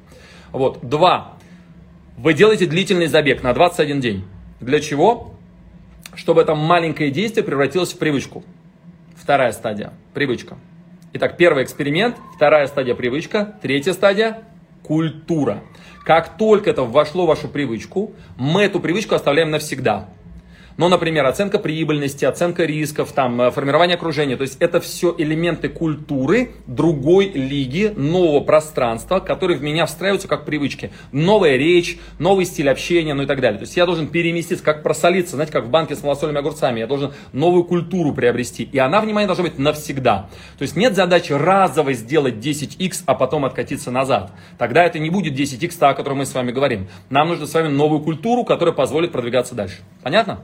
Вот. 0.51 0.87
Два. 0.87 1.33
Вы 2.19 2.35
делаете 2.35 2.67
длительный 2.67 3.07
забег 3.07 3.41
на 3.41 3.51
21 3.55 3.99
день. 3.99 4.25
Для 4.59 4.79
чего? 4.79 5.33
Чтобы 6.13 6.41
это 6.41 6.53
маленькое 6.53 7.09
действие 7.09 7.43
превратилось 7.43 7.93
в 7.93 7.97
привычку. 7.97 8.43
Вторая 9.15 9.53
стадия. 9.53 9.91
Привычка. 10.13 10.55
Итак, 11.13 11.35
первый 11.35 11.63
эксперимент, 11.63 12.15
вторая 12.35 12.67
стадия 12.67 12.93
привычка, 12.93 13.55
третья 13.59 13.93
стадия 13.93 14.43
культура. 14.83 15.63
Как 16.05 16.37
только 16.37 16.69
это 16.69 16.83
вошло 16.83 17.25
в 17.25 17.29
вашу 17.29 17.47
привычку, 17.47 18.13
мы 18.37 18.61
эту 18.61 18.79
привычку 18.79 19.15
оставляем 19.15 19.49
навсегда. 19.49 20.09
Но, 20.77 20.89
например, 20.89 21.25
оценка 21.25 21.57
прибыльности, 21.57 22.23
оценка 22.23 22.63
рисков, 22.63 23.11
там, 23.11 23.41
э, 23.41 23.51
формирование 23.51 23.95
окружения. 23.95 24.37
То 24.37 24.43
есть 24.43 24.57
это 24.59 24.79
все 24.79 25.13
элементы 25.17 25.69
культуры 25.69 26.51
другой 26.67 27.29
лиги, 27.29 27.91
нового 27.95 28.41
пространства, 28.41 29.19
которые 29.19 29.57
в 29.57 29.63
меня 29.63 29.87
встраиваются 29.87 30.27
как 30.27 30.45
привычки. 30.45 30.91
Новая 31.11 31.57
речь, 31.57 31.97
новый 32.19 32.45
стиль 32.45 32.69
общения, 32.69 33.15
ну 33.15 33.23
и 33.23 33.25
так 33.25 33.41
далее. 33.41 33.57
То 33.57 33.63
есть 33.63 33.75
я 33.75 33.87
должен 33.87 34.07
переместиться, 34.07 34.63
как 34.63 34.83
просолиться, 34.83 35.35
знаете, 35.35 35.51
как 35.51 35.65
в 35.65 35.69
банке 35.69 35.95
с 35.95 36.03
малосольными 36.03 36.39
огурцами. 36.39 36.79
Я 36.79 36.87
должен 36.87 37.11
новую 37.33 37.63
культуру 37.63 38.13
приобрести. 38.13 38.63
И 38.63 38.77
она, 38.77 39.01
внимание, 39.01 39.25
должна 39.25 39.45
быть 39.45 39.57
навсегда. 39.57 40.29
То 40.59 40.61
есть 40.61 40.75
нет 40.75 40.95
задачи 40.95 41.33
разово 41.33 41.93
сделать 41.93 42.35
10x, 42.35 43.03
а 43.07 43.15
потом 43.15 43.45
откатиться 43.45 43.89
назад. 43.89 44.31
Тогда 44.59 44.85
это 44.85 44.99
не 44.99 45.09
будет 45.09 45.33
10x, 45.33 45.75
о 45.79 45.95
котором 45.95 46.19
мы 46.19 46.27
с 46.27 46.35
вами 46.35 46.51
говорим. 46.51 46.87
Нам 47.09 47.29
нужно 47.29 47.47
с 47.47 47.53
вами 47.55 47.69
новую 47.69 48.01
культуру, 48.01 48.43
которая 48.43 48.75
позволит 48.75 49.11
продвигаться 49.11 49.55
дальше. 49.55 49.77
Понятно? 50.03 50.41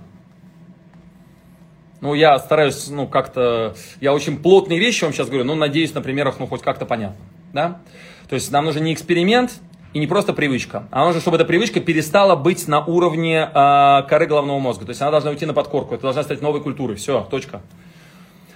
Ну, 2.04 2.16
я 2.16 2.38
стараюсь, 2.38 2.89
ну, 2.89 3.08
как-то, 3.08 3.76
я 4.02 4.13
очень 4.13 4.38
плотные 4.38 4.78
вещи 4.78 5.06
вам 5.06 5.13
сейчас 5.13 5.30
говорю, 5.30 5.46
но 5.46 5.56
надеюсь, 5.56 5.94
на 5.94 6.02
примерах, 6.02 6.36
ну, 6.38 6.48
хоть 6.48 6.62
как-то 6.62 6.86
понятно, 6.86 7.16
да? 7.54 7.80
То 8.28 8.36
есть 8.36 8.52
нам 8.52 8.66
нужен 8.66 8.84
не 8.84 8.94
эксперимент 8.94 9.54
и 9.94 10.00
не 10.00 10.08
просто 10.08 10.34
привычка, 10.34 10.84
а 10.92 11.06
нужно, 11.06 11.22
чтобы 11.22 11.38
эта 11.38 11.46
привычка 11.46 11.80
перестала 11.80 12.36
быть 12.36 12.68
на 12.68 12.84
уровне 12.84 13.50
э, 13.50 14.02
коры 14.10 14.26
головного 14.26 14.60
мозга. 14.60 14.84
То 14.84 14.89
есть 14.89 15.02
она 15.02 15.12
должна 15.12 15.32
уйти 15.32 15.46
на 15.46 15.54
подкорку, 15.54 15.96
это 15.96 16.02
должна 16.02 16.24
стать 16.24 16.42
новой 16.42 16.60
культурой. 16.60 16.98
Все, 16.98 17.26
точка. 17.32 17.62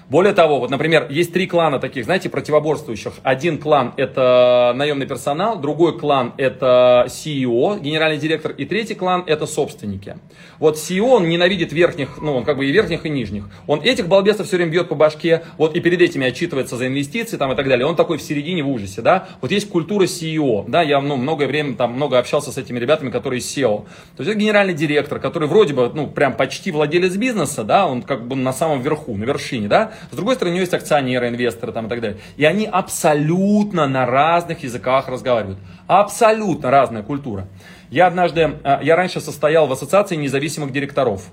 Более 0.09 0.33
того, 0.33 0.61
вот, 0.61 0.69
например, 0.69 1.07
есть 1.09 1.33
три 1.33 1.47
клана 1.47 1.79
таких, 1.79 2.05
знаете, 2.05 2.29
противоборствующих. 2.29 3.11
Один 3.23 3.57
клан– 3.57 3.93
это 3.97 4.71
наемный 4.73 5.05
персонал, 5.05 5.59
другой 5.59 5.99
клан– 5.99 6.33
это 6.37 7.07
CEO, 7.09 7.77
генеральный 7.81 8.17
директор, 8.17 8.51
и 8.51 8.63
третий 8.63 8.95
клан– 8.95 9.25
это 9.27 9.45
собственники. 9.45 10.17
Вот 10.59 10.77
CEO, 10.77 11.17
он 11.17 11.27
ненавидит 11.27 11.73
верхних, 11.73 12.21
ну, 12.21 12.37
он 12.37 12.45
как 12.45 12.55
бы 12.55 12.65
и 12.65 12.71
верхних, 12.71 13.05
и 13.05 13.09
нижних. 13.09 13.49
Он 13.67 13.81
этих 13.81 14.07
балбесов 14.07 14.47
все 14.47 14.55
время 14.55 14.71
бьет 14.71 14.87
по 14.87 14.95
башке, 14.95 15.43
вот, 15.57 15.75
и 15.75 15.81
перед 15.81 16.01
этими 16.01 16.25
отчитывается 16.25 16.77
за 16.77 16.87
инвестиции 16.87 17.35
там 17.35 17.51
и 17.51 17.55
так 17.57 17.67
далее. 17.67 17.85
Он 17.85 17.97
такой 17.97 18.17
в 18.17 18.21
середине 18.21 18.63
в 18.63 18.69
ужасе, 18.69 19.01
да. 19.01 19.27
Вот 19.41 19.51
есть 19.51 19.69
культура 19.69 20.05
CEO, 20.05 20.63
да, 20.69 20.83
я, 20.83 21.01
ну, 21.01 21.17
многое 21.17 21.47
время 21.47 21.75
там 21.75 21.91
много 21.91 22.17
общался 22.17 22.53
с 22.53 22.57
этими 22.57 22.79
ребятами, 22.79 23.09
которые 23.09 23.41
SEO. 23.41 23.83
То 24.15 24.23
есть 24.23 24.29
это 24.29 24.39
генеральный 24.39 24.73
директор, 24.73 25.19
который 25.19 25.49
вроде 25.49 25.73
бы, 25.73 25.91
ну, 25.93 26.07
прям 26.07 26.31
почти 26.37 26.71
владелец 26.71 27.17
бизнеса, 27.17 27.65
да, 27.65 27.85
он 27.85 28.03
как 28.03 28.25
бы 28.25 28.37
на 28.37 28.53
самом 28.53 28.81
верху, 28.81 29.13
на 29.17 29.25
вершине, 29.25 29.67
да, 29.67 29.91
с 30.11 30.15
другой 30.15 30.35
стороны, 30.35 30.53
у 30.53 30.55
него 30.55 30.61
есть 30.61 30.73
акционеры, 30.73 31.27
инвесторы 31.29 31.71
там 31.71 31.87
и 31.87 31.89
так 31.89 32.01
далее. 32.01 32.19
И 32.37 32.45
они 32.45 32.65
абсолютно 32.65 33.87
на 33.87 34.05
разных 34.05 34.63
языках 34.63 35.07
разговаривают. 35.07 35.59
Абсолютно 35.87 36.71
разная 36.71 37.03
культура. 37.03 37.47
Я 37.89 38.07
однажды, 38.07 38.59
э, 38.63 38.79
я 38.83 38.95
раньше 38.95 39.21
состоял 39.21 39.67
в 39.67 39.71
ассоциации 39.71 40.15
независимых 40.15 40.71
директоров. 40.71 41.23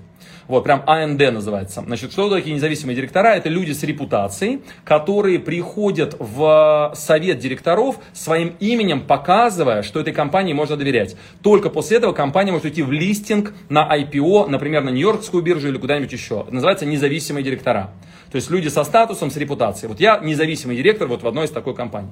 Вот, 0.47 0.63
прям 0.63 0.83
АНД 0.85 1.31
называется. 1.31 1.83
Значит, 1.85 2.11
что 2.11 2.29
такие 2.29 2.55
независимые 2.55 2.95
директора? 2.95 3.29
Это 3.29 3.49
люди 3.49 3.71
с 3.71 3.83
репутацией, 3.83 4.61
которые 4.83 5.39
приходят 5.39 6.15
в 6.19 6.93
совет 6.95 7.39
директоров 7.39 7.97
своим 8.13 8.55
именем, 8.59 9.01
показывая, 9.01 9.81
что 9.81 9.99
этой 9.99 10.13
компании 10.13 10.53
можно 10.53 10.77
доверять. 10.77 11.15
Только 11.41 11.69
после 11.69 11.97
этого 11.97 12.13
компания 12.13 12.51
может 12.51 12.65
уйти 12.65 12.83
в 12.83 12.91
листинг 12.91 13.53
на 13.69 13.87
IPO, 13.97 14.47
например, 14.47 14.83
на 14.83 14.89
Нью-Йоркскую 14.89 15.41
биржу 15.41 15.69
или 15.69 15.77
куда-нибудь 15.77 16.11
еще. 16.11 16.41
Это 16.41 16.53
называется 16.53 16.85
независимые 16.85 17.43
директора. 17.43 17.91
То 18.31 18.37
есть 18.37 18.49
люди 18.49 18.67
со 18.67 18.83
статусом, 18.83 19.31
с 19.31 19.37
репутацией. 19.37 19.87
Вот 19.87 19.99
я 19.99 20.19
независимый 20.19 20.75
директор 20.75 21.07
вот 21.07 21.23
в 21.23 21.27
одной 21.27 21.45
из 21.45 21.51
такой 21.51 21.73
компаний. 21.73 22.09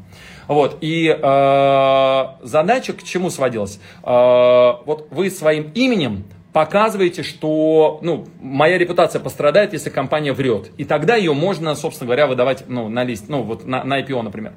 Вот. 0.48 0.78
И 0.82 1.08
э, 1.10 2.26
задача 2.44 2.94
к 2.94 3.04
чему 3.04 3.30
сводилась? 3.30 3.80
Э, 4.04 4.74
вот 4.86 5.08
вы 5.12 5.30
своим 5.30 5.72
именем 5.74 6.24
показываете, 6.54 7.24
что 7.24 8.00
ну, 8.04 8.26
моя 8.40 8.78
репутация 8.78 9.20
пострадает, 9.20 9.74
если 9.74 9.90
компания 9.90 10.32
врет. 10.32 10.72
И 10.78 10.86
тогда 10.86 11.16
ее 11.16 11.34
можно, 11.34 11.76
собственно 11.76 12.06
говоря, 12.06 12.28
выдавать 12.28 12.66
ну, 12.68 12.88
на 12.90 13.04
лист, 13.04 13.26
ну 13.28 13.42
вот 13.42 13.66
на, 13.66 13.84
на 13.84 14.00
IPO, 14.00 14.22
например. 14.22 14.54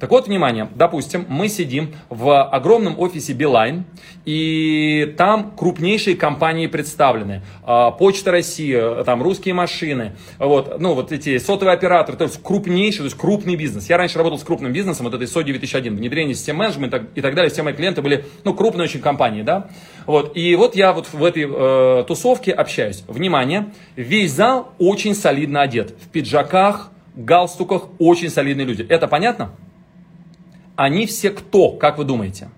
Так 0.00 0.10
вот, 0.10 0.28
внимание, 0.28 0.68
допустим, 0.74 1.26
мы 1.28 1.48
сидим 1.48 1.94
в 2.08 2.42
огромном 2.44 2.98
офисе 3.00 3.32
Билайн, 3.32 3.84
и 4.24 5.14
там 5.16 5.52
крупнейшие 5.56 6.16
компании 6.16 6.68
представлены. 6.68 7.42
А, 7.64 7.90
Почта 7.90 8.30
России, 8.30 9.02
там 9.04 9.22
русские 9.22 9.54
машины, 9.54 10.12
вот, 10.38 10.78
ну 10.80 10.94
вот 10.94 11.10
эти 11.10 11.38
сотовые 11.38 11.74
операторы, 11.74 12.16
то 12.16 12.24
есть 12.24 12.40
крупнейший, 12.42 12.98
то 12.98 13.04
есть 13.04 13.16
крупный 13.16 13.56
бизнес. 13.56 13.88
Я 13.88 13.96
раньше 13.96 14.18
работал 14.18 14.38
с 14.38 14.44
крупным 14.44 14.72
бизнесом, 14.72 15.06
вот 15.06 15.14
этой 15.14 15.26
SO 15.26 15.42
9001, 15.42 15.96
внедрение 15.96 16.34
систем 16.34 16.56
менеджмента 16.56 17.04
и 17.14 17.20
так 17.20 17.34
далее, 17.34 17.50
все 17.50 17.62
мои 17.62 17.74
клиенты 17.74 18.00
были, 18.00 18.24
ну, 18.44 18.54
крупные 18.54 18.84
очень 18.84 19.00
компании, 19.00 19.42
да. 19.42 19.68
Вот, 20.06 20.36
и 20.36 20.54
вот 20.54 20.76
я 20.76 20.92
вот 20.92 21.08
в 21.12 21.24
этой 21.24 21.48
э, 21.48 22.04
тусовке 22.06 22.52
общаюсь. 22.52 23.02
Внимание, 23.08 23.72
весь 23.96 24.32
зал 24.32 24.72
очень 24.78 25.14
солидно 25.14 25.62
одет, 25.62 25.90
в 26.00 26.08
пиджаках, 26.08 26.90
галстуках, 27.16 27.88
очень 27.98 28.30
солидные 28.30 28.66
люди. 28.66 28.86
Это 28.88 29.08
понятно? 29.08 29.50
Они 30.78 31.06
все 31.06 31.30
кто, 31.30 31.72
как 31.72 31.98
вы 31.98 32.04
думаете? 32.04 32.50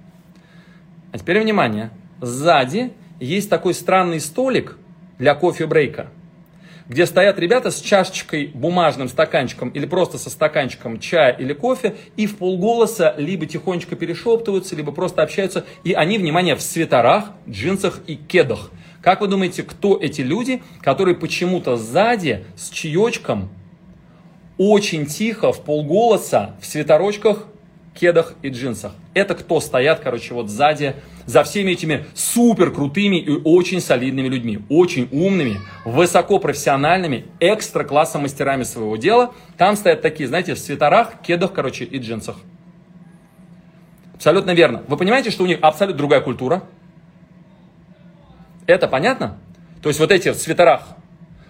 А 1.11 1.17
теперь 1.17 1.41
внимание. 1.41 1.91
Сзади 2.21 2.93
есть 3.19 3.49
такой 3.49 3.73
странный 3.73 4.21
столик 4.21 4.77
для 5.19 5.35
кофе-брейка, 5.35 6.09
где 6.87 7.07
стоят 7.07 7.39
ребята 7.39 7.71
с 7.71 7.81
чашечкой, 7.81 8.49
бумажным 8.49 9.09
стаканчиком 9.09 9.71
или 9.71 9.87
просто 9.87 10.19
со 10.19 10.29
стаканчиком 10.29 11.01
чая 11.01 11.33
или 11.33 11.55
кофе 11.55 11.97
и 12.19 12.27
в 12.27 12.37
полголоса 12.37 13.15
либо 13.17 13.47
тихонечко 13.47 13.97
перешептываются, 13.97 14.77
либо 14.77 14.93
просто 14.93 15.23
общаются. 15.23 15.65
И 15.83 15.95
они, 15.95 16.19
внимание, 16.19 16.57
в 16.57 16.61
свитерах, 16.61 17.31
джинсах 17.49 18.01
и 18.07 18.17
кедах. 18.17 18.71
Как 19.01 19.23
вы 19.23 19.29
думаете, 19.29 19.63
кто 19.63 19.99
эти 19.99 20.21
люди, 20.21 20.63
которые 20.83 21.17
почему-то 21.17 21.79
сзади 21.79 22.45
с 22.55 22.69
чаечком 22.69 23.49
очень 24.59 25.07
тихо, 25.07 25.55
в 25.55 25.65
полголоса, 25.65 26.57
в 26.61 26.67
свитерочках 26.67 27.47
кедах 27.95 28.35
и 28.43 28.49
джинсах. 28.49 28.93
Это 29.15 29.35
кто 29.35 29.61
стоят, 29.61 30.01
короче, 30.01 30.35
вот 30.35 30.49
сзади, 30.49 30.95
за 31.27 31.45
всеми 31.45 31.73
этими 31.73 32.07
супер 32.15 32.71
крутыми 32.71 33.17
и 33.17 33.31
очень 33.31 33.81
солидными 33.81 34.29
людьми, 34.29 34.61
очень 34.69 35.09
умными, 35.13 35.61
высокопрофессиональными, 35.85 37.27
экстра 37.41 37.85
классом 37.85 38.23
мастерами 38.23 38.63
своего 38.63 38.97
дела. 38.97 39.35
Там 39.57 39.77
стоят 39.77 40.03
такие, 40.03 40.29
знаете, 40.29 40.55
в 40.55 40.59
свитерах, 40.59 41.21
кедах, 41.23 41.53
короче, 41.53 41.85
и 41.85 41.99
джинсах. 41.99 42.37
Абсолютно 44.15 44.53
верно. 44.53 44.83
Вы 44.87 44.97
понимаете, 44.97 45.31
что 45.31 45.45
у 45.45 45.47
них 45.47 45.59
абсолютно 45.63 45.99
другая 45.99 46.21
культура? 46.21 46.63
Это 48.67 48.87
понятно? 48.87 49.39
То 49.83 49.89
есть 49.89 49.99
вот 49.99 50.13
эти 50.13 50.29
в 50.31 50.35
свитерах, 50.35 50.83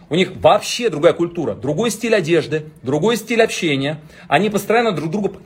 у 0.09 0.15
них 0.15 0.33
вообще 0.37 0.89
другая 0.91 1.13
культура, 1.13 1.55
другой 1.55 1.91
стиль 1.91 2.15
одежды, 2.15 2.67
другой 2.83 3.17
стиль 3.17 3.43
общения. 3.43 4.01
Они 4.29 4.51
постоянно 4.51 4.93
друг 4.93 5.11
другу 5.11 5.37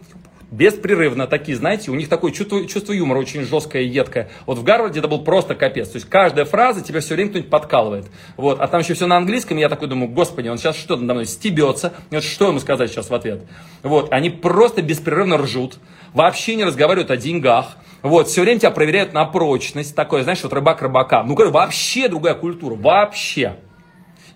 беспрерывно 0.56 1.26
такие, 1.26 1.56
знаете, 1.56 1.90
у 1.90 1.94
них 1.94 2.08
такое 2.08 2.32
чувство, 2.32 2.64
чувство 2.66 2.92
юмора 2.92 3.18
очень 3.18 3.42
жесткое 3.42 3.82
и 3.82 3.88
едкое. 3.88 4.30
Вот 4.46 4.58
в 4.58 4.62
Гарварде 4.62 5.00
это 5.00 5.08
был 5.08 5.22
просто 5.22 5.54
капец. 5.54 5.88
То 5.90 5.96
есть 5.96 6.08
каждая 6.08 6.44
фраза 6.44 6.82
тебя 6.82 7.00
все 7.00 7.14
время 7.14 7.30
кто-нибудь 7.30 7.50
подкалывает. 7.50 8.06
Вот. 8.36 8.60
А 8.60 8.66
там 8.68 8.80
еще 8.80 8.94
все 8.94 9.06
на 9.06 9.16
английском, 9.16 9.58
и 9.58 9.60
я 9.60 9.68
такой 9.68 9.88
думаю, 9.88 10.10
господи, 10.10 10.48
он 10.48 10.58
сейчас 10.58 10.76
что-то 10.76 11.02
надо 11.02 11.14
мной 11.14 11.26
стебется. 11.26 11.92
Вот 12.10 12.24
что 12.24 12.48
ему 12.48 12.60
сказать 12.60 12.90
сейчас 12.90 13.10
в 13.10 13.14
ответ? 13.14 13.42
Вот. 13.82 14.12
Они 14.12 14.30
просто 14.30 14.82
беспрерывно 14.82 15.38
ржут, 15.38 15.78
вообще 16.12 16.54
не 16.54 16.64
разговаривают 16.64 17.10
о 17.10 17.16
деньгах. 17.16 17.76
Вот, 18.02 18.28
все 18.28 18.42
время 18.42 18.60
тебя 18.60 18.70
проверяют 18.70 19.14
на 19.14 19.24
прочность. 19.24 19.96
Такое, 19.96 20.24
знаешь, 20.24 20.42
вот 20.42 20.52
рыбак 20.52 20.82
рыбака. 20.82 21.22
Ну, 21.22 21.34
вообще 21.50 22.08
другая 22.08 22.34
культура, 22.34 22.74
вообще. 22.74 23.56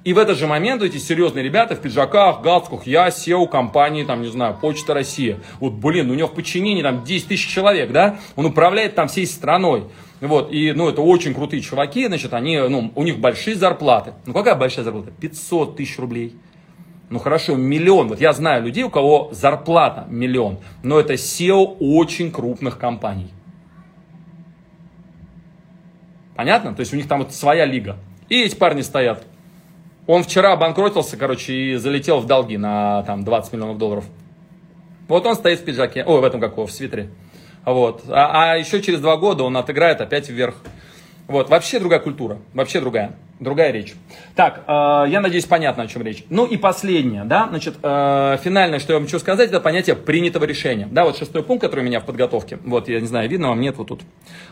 И 0.04 0.12
в 0.12 0.18
этот 0.18 0.38
же 0.38 0.46
момент 0.46 0.82
эти 0.82 0.96
серьезные 0.96 1.44
ребята 1.44 1.74
в 1.74 1.80
пиджаках, 1.80 2.40
галстуках, 2.40 2.86
я 2.86 3.08
SEO 3.08 3.48
компании, 3.48 4.04
там, 4.04 4.22
не 4.22 4.28
знаю, 4.28 4.56
Почта 4.60 4.94
Россия. 4.94 5.38
Вот, 5.60 5.74
блин, 5.74 6.10
у 6.10 6.14
него 6.14 6.28
в 6.28 6.34
подчинении 6.34 6.82
там 6.82 7.04
10 7.04 7.28
тысяч 7.28 7.48
человек, 7.48 7.90
да? 7.90 8.18
Он 8.36 8.46
управляет 8.46 8.94
там 8.94 9.08
всей 9.08 9.26
страной. 9.26 9.84
Вот, 10.20 10.52
и, 10.52 10.72
ну, 10.72 10.88
это 10.88 11.00
очень 11.00 11.34
крутые 11.34 11.62
чуваки, 11.62 12.06
значит, 12.06 12.32
они, 12.32 12.58
ну, 12.58 12.92
у 12.94 13.02
них 13.02 13.18
большие 13.18 13.56
зарплаты. 13.56 14.14
Ну, 14.24 14.32
какая 14.32 14.54
большая 14.54 14.84
зарплата? 14.84 15.10
500 15.20 15.76
тысяч 15.76 15.98
рублей. 15.98 16.36
Ну, 17.10 17.18
хорошо, 17.18 17.56
миллион. 17.56 18.08
Вот 18.08 18.20
я 18.20 18.32
знаю 18.32 18.64
людей, 18.64 18.84
у 18.84 18.90
кого 18.90 19.30
зарплата 19.32 20.06
миллион. 20.08 20.58
Но 20.82 20.98
это 21.00 21.14
SEO 21.14 21.76
очень 21.80 22.30
крупных 22.30 22.78
компаний. 22.78 23.28
Понятно? 26.36 26.74
То 26.74 26.80
есть 26.80 26.92
у 26.92 26.96
них 26.96 27.08
там 27.08 27.20
вот 27.20 27.32
своя 27.32 27.64
лига. 27.64 27.96
И 28.28 28.42
эти 28.42 28.54
парни 28.54 28.82
стоят. 28.82 29.24
Он 30.08 30.22
вчера 30.22 30.54
обанкротился, 30.54 31.18
короче, 31.18 31.52
и 31.52 31.74
залетел 31.76 32.20
в 32.20 32.26
долги 32.26 32.56
на 32.56 33.02
там 33.02 33.24
20 33.24 33.52
миллионов 33.52 33.76
долларов. 33.76 34.04
Вот 35.06 35.26
он 35.26 35.34
стоит 35.34 35.60
в 35.60 35.64
пиджаке, 35.66 36.02
ой, 36.02 36.22
в 36.22 36.24
этом 36.24 36.40
какого, 36.40 36.66
в 36.66 36.72
свитере. 36.72 37.10
Вот. 37.66 38.04
А, 38.08 38.52
а 38.52 38.56
еще 38.56 38.80
через 38.80 39.00
два 39.00 39.18
года 39.18 39.44
он 39.44 39.54
отыграет 39.58 40.00
опять 40.00 40.30
вверх. 40.30 40.54
Вот, 41.26 41.50
вообще 41.50 41.78
другая 41.78 42.00
культура, 42.00 42.38
вообще 42.54 42.80
другая, 42.80 43.16
другая 43.40 43.70
речь. 43.72 43.94
Так, 44.34 44.64
э, 44.66 45.04
я 45.08 45.20
надеюсь, 45.20 45.44
понятно, 45.44 45.84
о 45.84 45.86
чем 45.86 46.02
речь. 46.02 46.24
Ну 46.30 46.46
и 46.46 46.56
последнее, 46.56 47.24
да, 47.24 47.46
значит, 47.48 47.76
э, 47.82 48.36
финальное, 48.42 48.78
что 48.78 48.92
я 48.92 48.98
вам 48.98 49.06
хочу 49.06 49.18
сказать, 49.18 49.48
это 49.50 49.60
понятие 49.60 49.96
принятого 49.96 50.44
решения. 50.44 50.88
Да, 50.90 51.04
вот 51.04 51.16
шестой 51.16 51.42
пункт, 51.42 51.62
который 51.62 51.80
у 51.80 51.84
меня 51.84 52.00
в 52.00 52.04
подготовке, 52.04 52.58
вот, 52.64 52.88
я 52.88 53.00
не 53.00 53.06
знаю, 53.06 53.28
видно 53.28 53.48
вам, 53.48 53.60
нет, 53.60 53.76
вот 53.76 53.88
тут. 53.88 54.02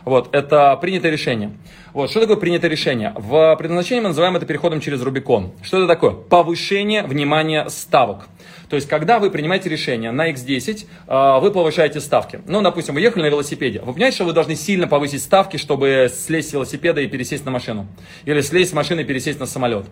Вот, 0.05 0.35
это 0.35 0.77
принятое 0.81 1.11
решение. 1.11 1.53
Вот, 1.93 2.11
что 2.11 2.21
такое 2.21 2.37
принятое 2.37 2.69
решение? 2.69 3.13
В 3.17 3.57
предназначении 3.57 4.01
мы 4.01 4.09
называем 4.09 4.37
это 4.37 4.47
переходом 4.47 4.81
через 4.81 5.03
Рубикон. 5.03 5.53
Что 5.63 5.79
это 5.79 5.87
такое? 5.87 6.13
Повышение 6.13 7.03
внимания 7.03 7.69
ставок. 7.69 8.29
То 8.69 8.77
есть, 8.77 8.89
когда 8.89 9.19
вы 9.19 9.31
принимаете 9.31 9.69
решение 9.69 10.11
на 10.11 10.31
X10, 10.31 10.87
а, 11.07 11.39
вы 11.39 11.53
повышаете 11.53 12.01
ставки. 12.01 12.41
Ну, 12.47 12.63
допустим, 12.63 12.95
вы 12.95 13.01
ехали 13.01 13.23
на 13.23 13.27
велосипеде. 13.27 13.81
Вы 13.81 13.93
понимаете, 13.93 14.17
что 14.17 14.25
вы 14.25 14.33
должны 14.33 14.57
сильно 14.57 14.89
повысить 14.89 15.23
ставки, 15.23 15.57
чтобы 15.57 16.11
слезть 16.13 16.51
с 16.51 16.53
велосипеда 16.53 17.01
и 17.01 17.07
пересесть 17.07 17.45
на 17.45 17.53
машину. 17.53 17.87
Или 18.25 18.41
слезть 18.41 18.71
с 18.71 18.75
машины 18.75 19.03
и 19.03 19.05
пересесть 19.05 19.39
на 19.39 19.47
самолет. 19.47 19.87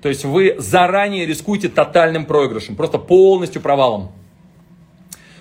То 0.00 0.08
есть, 0.08 0.24
вы 0.24 0.54
заранее 0.58 1.26
рискуете 1.26 1.68
тотальным 1.68 2.24
проигрышем, 2.24 2.76
просто 2.76 2.98
полностью 2.98 3.60
провалом. 3.60 4.12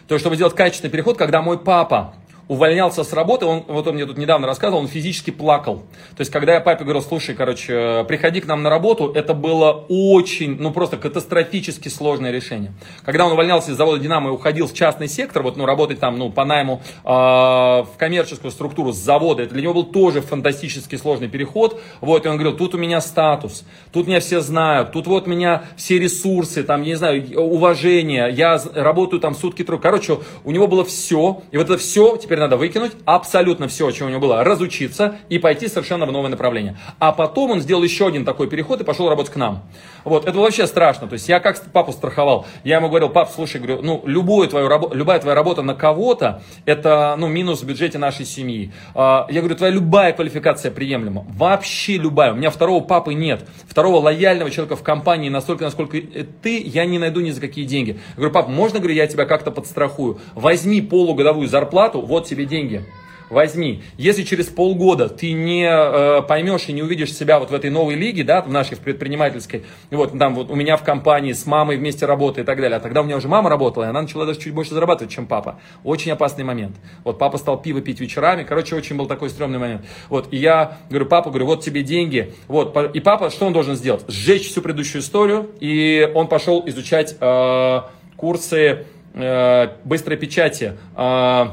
То 0.07 0.15
есть, 0.15 0.23
чтобы 0.23 0.35
сделать 0.35 0.55
качественный 0.55 0.91
переход, 0.91 1.17
когда 1.17 1.43
мой 1.43 1.59
папа 1.59 2.15
увольнялся 2.49 3.03
с 3.03 3.13
работы, 3.13 3.45
он, 3.45 3.63
вот 3.67 3.87
он 3.87 3.93
мне 3.93 4.05
тут 4.07 4.17
недавно 4.17 4.47
рассказывал, 4.47 4.81
он 4.81 4.87
физически 4.87 5.29
плакал. 5.29 5.83
То 6.17 6.21
есть, 6.21 6.31
когда 6.31 6.55
я 6.55 6.59
папе 6.59 6.83
говорил, 6.83 7.03
слушай, 7.03 7.35
короче, 7.35 8.03
приходи 8.07 8.41
к 8.41 8.47
нам 8.47 8.63
на 8.63 8.71
работу, 8.71 9.11
это 9.13 9.35
было 9.35 9.85
очень, 9.87 10.57
ну 10.59 10.71
просто 10.71 10.97
катастрофически 10.97 11.89
сложное 11.89 12.31
решение. 12.31 12.73
Когда 13.05 13.27
он 13.27 13.33
увольнялся 13.33 13.71
из 13.71 13.77
завода 13.77 13.99
«Динамо» 13.99 14.29
и 14.29 14.33
уходил 14.33 14.67
в 14.67 14.73
частный 14.73 15.07
сектор, 15.07 15.43
вот, 15.43 15.57
ну, 15.57 15.65
работать 15.67 15.99
там, 15.99 16.17
ну, 16.17 16.31
по 16.31 16.43
найму 16.43 16.81
э, 17.03 17.07
в 17.07 17.89
коммерческую 17.99 18.49
структуру 18.49 18.93
с 18.93 18.97
завода, 18.97 19.43
это 19.43 19.53
для 19.53 19.61
него 19.61 19.75
был 19.75 19.83
тоже 19.83 20.21
фантастически 20.21 20.95
сложный 20.95 21.27
переход. 21.27 21.79
Вот, 22.01 22.25
и 22.25 22.29
он 22.29 22.37
говорил, 22.37 22.57
тут 22.57 22.73
у 22.73 22.79
меня 22.79 22.99
статус, 22.99 23.63
тут 23.91 24.07
меня 24.07 24.21
все 24.21 24.41
знают, 24.41 24.91
тут 24.91 25.05
вот 25.05 25.27
у 25.27 25.29
меня 25.29 25.65
все 25.75 25.99
ресурсы, 25.99 26.63
там, 26.63 26.81
я 26.81 26.87
не 26.87 26.95
знаю, 26.95 27.39
уважение, 27.39 28.31
я 28.31 28.59
работаю 28.73 29.19
там 29.19 29.35
сутки 29.35 29.63
трое. 29.63 29.79
Короче, 29.79 30.17
у 30.43 30.51
него 30.51 30.65
было 30.67 30.83
все, 30.83 31.43
и 31.51 31.57
вот 31.57 31.69
это 31.69 31.77
все 31.77 32.17
теперь 32.17 32.38
надо 32.39 32.57
выкинуть, 32.57 32.93
абсолютно 33.05 33.67
все, 33.67 33.89
чем 33.91 34.07
у 34.07 34.09
него 34.09 34.21
было, 34.21 34.43
разучиться 34.43 35.17
и 35.29 35.39
пойти 35.39 35.67
совершенно 35.67 36.05
в 36.05 36.11
новое 36.11 36.29
направление. 36.29 36.77
А 36.99 37.11
потом 37.11 37.51
он 37.51 37.61
сделал 37.61 37.83
еще 37.83 38.07
один 38.07 38.25
такой 38.25 38.47
переход 38.47 38.81
и 38.81 38.83
пошел 38.83 39.09
работать 39.09 39.33
к 39.33 39.35
нам. 39.35 39.63
Вот, 40.03 40.27
это 40.27 40.37
вообще 40.37 40.67
страшно. 40.67 41.07
То 41.07 41.13
есть 41.13 41.27
я 41.27 41.39
как 41.39 41.61
папу 41.71 41.91
страховал, 41.91 42.45
я 42.63 42.77
ему 42.77 42.89
говорил, 42.89 43.09
пап, 43.09 43.29
слушай, 43.33 43.59
говорю, 43.59 43.81
ну, 43.81 44.01
любую 44.05 44.47
твою, 44.47 44.69
любая 44.93 45.19
твоя 45.19 45.35
работа 45.35 45.61
на 45.61 45.75
кого-то, 45.75 46.41
это, 46.65 47.15
ну, 47.17 47.27
минус 47.27 47.61
в 47.61 47.65
бюджете 47.65 47.97
нашей 47.97 48.25
семьи. 48.25 48.71
А, 48.95 49.27
я 49.29 49.41
говорю, 49.41 49.55
твоя 49.55 49.73
любая 49.73 50.13
квалификация 50.13 50.71
приемлема. 50.71 51.25
Вообще 51.29 51.97
любая. 51.97 52.33
У 52.33 52.35
меня 52.35 52.49
второго 52.49 52.83
папы 52.83 53.13
нет. 53.13 53.45
Второго 53.67 53.97
лояльного 53.97 54.51
человека 54.51 54.75
в 54.75 54.83
компании 54.83 55.29
настолько, 55.29 55.65
насколько 55.65 55.97
ты, 56.41 56.61
я 56.61 56.85
не 56.85 56.99
найду 56.99 57.21
ни 57.21 57.31
за 57.31 57.41
какие 57.41 57.65
деньги. 57.65 57.91
Я 57.91 58.15
говорю, 58.15 58.33
пап, 58.33 58.47
можно, 58.47 58.79
говорю, 58.79 58.95
я 58.95 59.07
тебя 59.07 59.25
как-то 59.25 59.51
подстрахую? 59.51 60.19
Возьми 60.35 60.81
полугодовую 60.81 61.47
зарплату, 61.47 62.01
вот 62.01 62.27
тебе 62.29 62.45
деньги 62.45 62.83
возьми. 63.29 63.83
Если 63.97 64.23
через 64.23 64.47
полгода 64.47 65.07
ты 65.07 65.31
не 65.31 65.67
э, 65.69 66.21
поймешь 66.23 66.67
и 66.67 66.73
не 66.73 66.81
увидишь 66.81 67.13
себя 67.13 67.39
вот 67.39 67.51
в 67.51 67.53
этой 67.53 67.69
новой 67.69 67.95
лиге, 67.95 68.23
да, 68.23 68.41
в 68.41 68.49
нашей 68.49 68.75
в 68.75 68.79
предпринимательской, 68.79 69.63
вот 69.91 70.17
там 70.17 70.35
вот 70.35 70.49
у 70.49 70.55
меня 70.55 70.77
в 70.77 70.83
компании 70.83 71.33
с 71.33 71.45
мамой 71.45 71.77
вместе 71.77 72.05
работает 72.05 72.45
и 72.45 72.47
так 72.47 72.59
далее, 72.59 72.77
а 72.77 72.79
тогда 72.79 73.01
у 73.01 73.03
меня 73.03 73.17
уже 73.17 73.27
мама 73.27 73.49
работала, 73.49 73.85
и 73.85 73.87
она 73.87 74.01
начала 74.01 74.25
даже 74.25 74.39
чуть 74.39 74.53
больше 74.53 74.73
зарабатывать, 74.73 75.13
чем 75.13 75.27
папа. 75.27 75.59
Очень 75.83 76.11
опасный 76.11 76.43
момент. 76.43 76.75
Вот 77.03 77.19
папа 77.19 77.37
стал 77.37 77.61
пиво 77.61 77.81
пить 77.81 77.99
вечерами, 77.99 78.43
короче, 78.43 78.75
очень 78.75 78.97
был 78.97 79.05
такой 79.05 79.29
стрёмный 79.29 79.59
момент. 79.59 79.85
Вот, 80.09 80.27
и 80.31 80.37
я 80.37 80.79
говорю, 80.89 81.05
папа, 81.05 81.29
говорю, 81.29 81.45
вот 81.45 81.63
тебе 81.63 81.83
деньги, 81.83 82.33
вот, 82.47 82.75
и 82.95 82.99
папа, 82.99 83.29
что 83.29 83.45
он 83.45 83.53
должен 83.53 83.75
сделать? 83.75 84.03
Сжечь 84.07 84.49
всю 84.49 84.61
предыдущую 84.61 85.01
историю, 85.01 85.49
и 85.59 86.11
он 86.15 86.27
пошел 86.27 86.63
изучать 86.67 87.15
э, 87.19 87.81
курсы 88.15 88.85
э, 89.13 89.67
быстрой 89.83 90.17
печати, 90.17 90.73
э, 90.95 91.45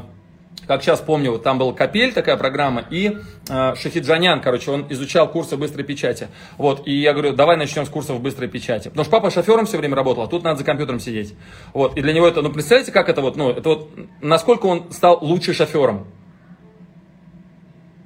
как 0.67 0.83
сейчас 0.83 1.01
помню, 1.01 1.33
вот 1.33 1.43
там 1.43 1.59
был 1.59 1.73
Капель, 1.73 2.13
такая 2.13 2.37
программа, 2.37 2.85
и 2.91 3.19
э, 3.49 3.75
Шахиджанян, 3.77 4.41
короче, 4.41 4.71
он 4.71 4.87
изучал 4.91 5.29
курсы 5.29 5.57
быстрой 5.57 5.85
печати. 5.85 6.29
Вот, 6.59 6.87
и 6.87 6.93
я 6.93 7.13
говорю, 7.13 7.33
давай 7.33 7.57
начнем 7.57 7.87
с 7.87 7.89
курсов 7.89 8.21
быстрой 8.21 8.49
печати. 8.49 8.89
Потому 8.89 9.05
что 9.05 9.11
папа 9.13 9.31
шофером 9.31 9.67
все 9.67 9.79
время 9.79 9.97
работал, 9.97 10.25
а 10.25 10.27
тут 10.29 10.43
надо 10.43 10.59
за 10.59 10.65
компьютером 10.65 11.01
сидеть. 11.01 11.35
Вот, 11.73 11.97
и 11.97 12.03
для 12.03 12.13
него 12.13 12.27
это, 12.27 12.43
ну, 12.43 12.51
представляете, 12.51 12.93
как 12.93 13.09
это 13.09 13.21
вот, 13.21 13.37
ну, 13.37 13.51
это 13.51 13.69
вот, 13.69 13.91
насколько 14.21 14.67
он 14.67 14.91
стал 14.93 15.19
лучше 15.21 15.55
шофером. 15.55 16.07